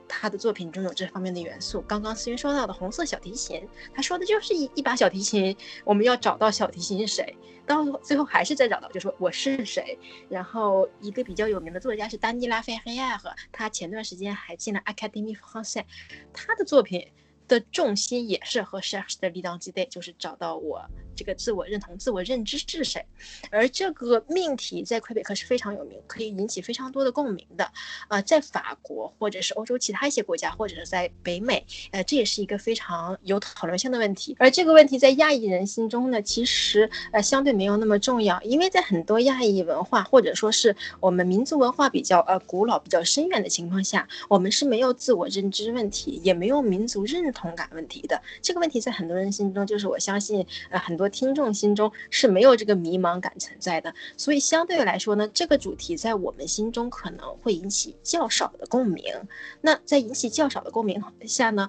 [0.07, 1.81] 他的作品中有这方面的元素。
[1.89, 7.35] 刚刚思云说到的红色小提琴，他说的就是一一把小提琴，我们要找到小提琴是谁。
[7.67, 9.99] 到最后还是再找到，就说我是谁。
[10.29, 15.89] 然后一个比较有名的作家是丹尼拉菲黑亚赫他前段时间还进了 Academy f r a n c a i s
[16.33, 17.07] 他的作品
[17.49, 20.83] 的重心也是和 Cherche de l'identité，就是找到我。
[21.17, 23.01] 这个自我认同、自我认知是谁？
[23.49, 27.71] 而这个命题在魁北克是非常有名，可以引起非常多的共鸣的。
[28.09, 34.35] 啊，在法国或者是欧洲其他一些国家，或者是在北美，呃，这也是一个非常有讨论性的问题。
[34.41, 48.21] 而这个问题在亚裔人心中呢，其实呃相对没有那么重要，因为在很多亚裔文化或者说是我们民族文化比较呃古老、比较深远的情况下，我们是没有自我认知问题，也没有民族认同感问题的。
[48.41, 51.05] 这个问题在很多人心中，就是我相信呃很多。
[51.15, 53.95] 听众心中是没有这个迷茫感存在的。
[54.17, 59.05] 所以相对来说呢，这个主题在我们心中可能会引起较少的共鸣。
[59.61, 61.69] 那在引起较少的共鸣下呢，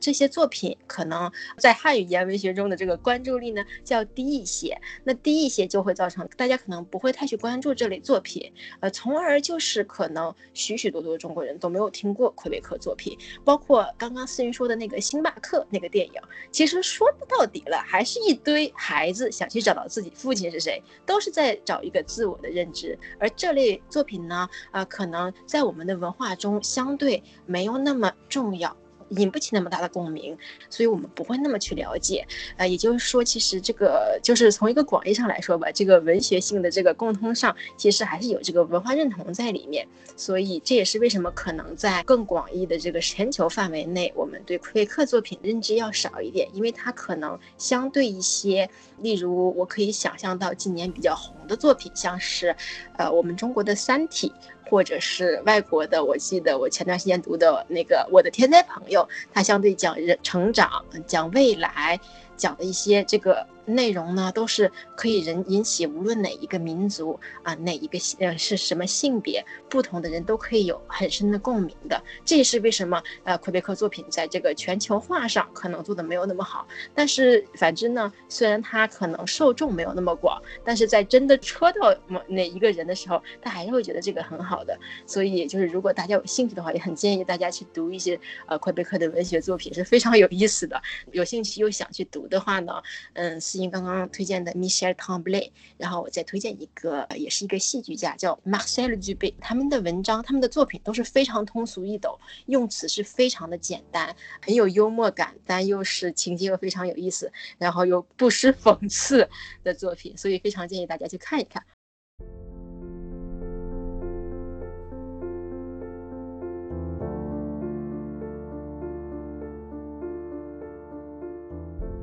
[0.00, 4.78] 这些作品可能在汉语言文学中的这个关注力呢较低一些。
[5.04, 16.14] 那低一些就会造成大家可能不会太去关注这类作品，呃，从而就是可能许许多多中国人都没有听过魁北克作品，包括刚刚思云说的那个星巴克那个电影，
[16.50, 22.98] 其实说不到底了，还是一堆孩子想去找到自己父亲是谁，都是在找一个自我的认知。
[23.18, 28.74] 而这类作品呢，啊，可能在我们的文化中相对没有那么重要。
[29.16, 30.36] 引不起那么大的共鸣，
[30.68, 32.26] 所以我们不会那么去了解。
[32.56, 39.86] 呃，也就是说，其实这个就是从一个广义上来说吧，这个文学性的这个共通上，其实还是有这个文化认同在里面。
[40.14, 52.54] 所以这也是为什么可能在更广义的这个全球范围内，我们对魁北克作品认知要少一点，因为它可能相对一些，例如我可以想象到今年比较红的作品，像是，
[52.98, 54.28] 呃，我们中国的《三体》。
[54.68, 59.00] 或者是外国的，我记得我前段时间读的那个《我的天才朋友》，
[59.32, 61.98] 他相对讲人成长，讲未来，
[62.36, 63.46] 讲的一些这个。
[63.64, 72.02] 内容呢，都是可以人引起无论哪一个民族啊，哪一个性呃是什么性别不同的人都可以有很深的共鸣的。
[72.24, 76.66] 这也是为什么呃魁北克作品在这个全球化上可能做的没有那么好。
[76.94, 84.76] 但是反之呢，虽然它可能受众没有那么广，但是在真的戳到某哪一个人的时候，他还是会觉得这个很好的。
[85.06, 90.82] 所以就是如果大家有兴趣的话，也很建议大家去读一些呃魁北克的文学作品，是非常有意思的。
[91.12, 92.82] 有兴趣又想去读的话呢，
[93.12, 93.40] 嗯。
[93.52, 99.34] 最近刚刚推荐的 Michel t a m b l a y 然后我再推荐一个，也是一个戏剧家，叫 Marcel Dubé。
[99.42, 109.28] 他们的文章、他们的作品都是非常通俗易懂，用词是非常的简单，很有幽默感，但又是情节又非常有意思，然后又不失讽刺
[109.62, 111.62] 的作品，所以非常建议大家去看一看。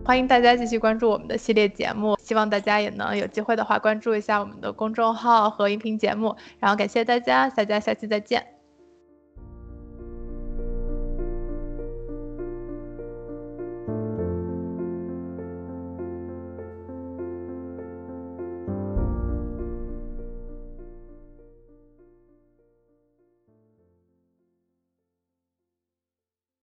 [0.10, 6.36] 欢迎大家继续关注我们的系列节目，希望大家也能有机会的话关注一下我们的公众号和音频节目。
[6.57, 8.59] 然后感谢大家，大家下期再见。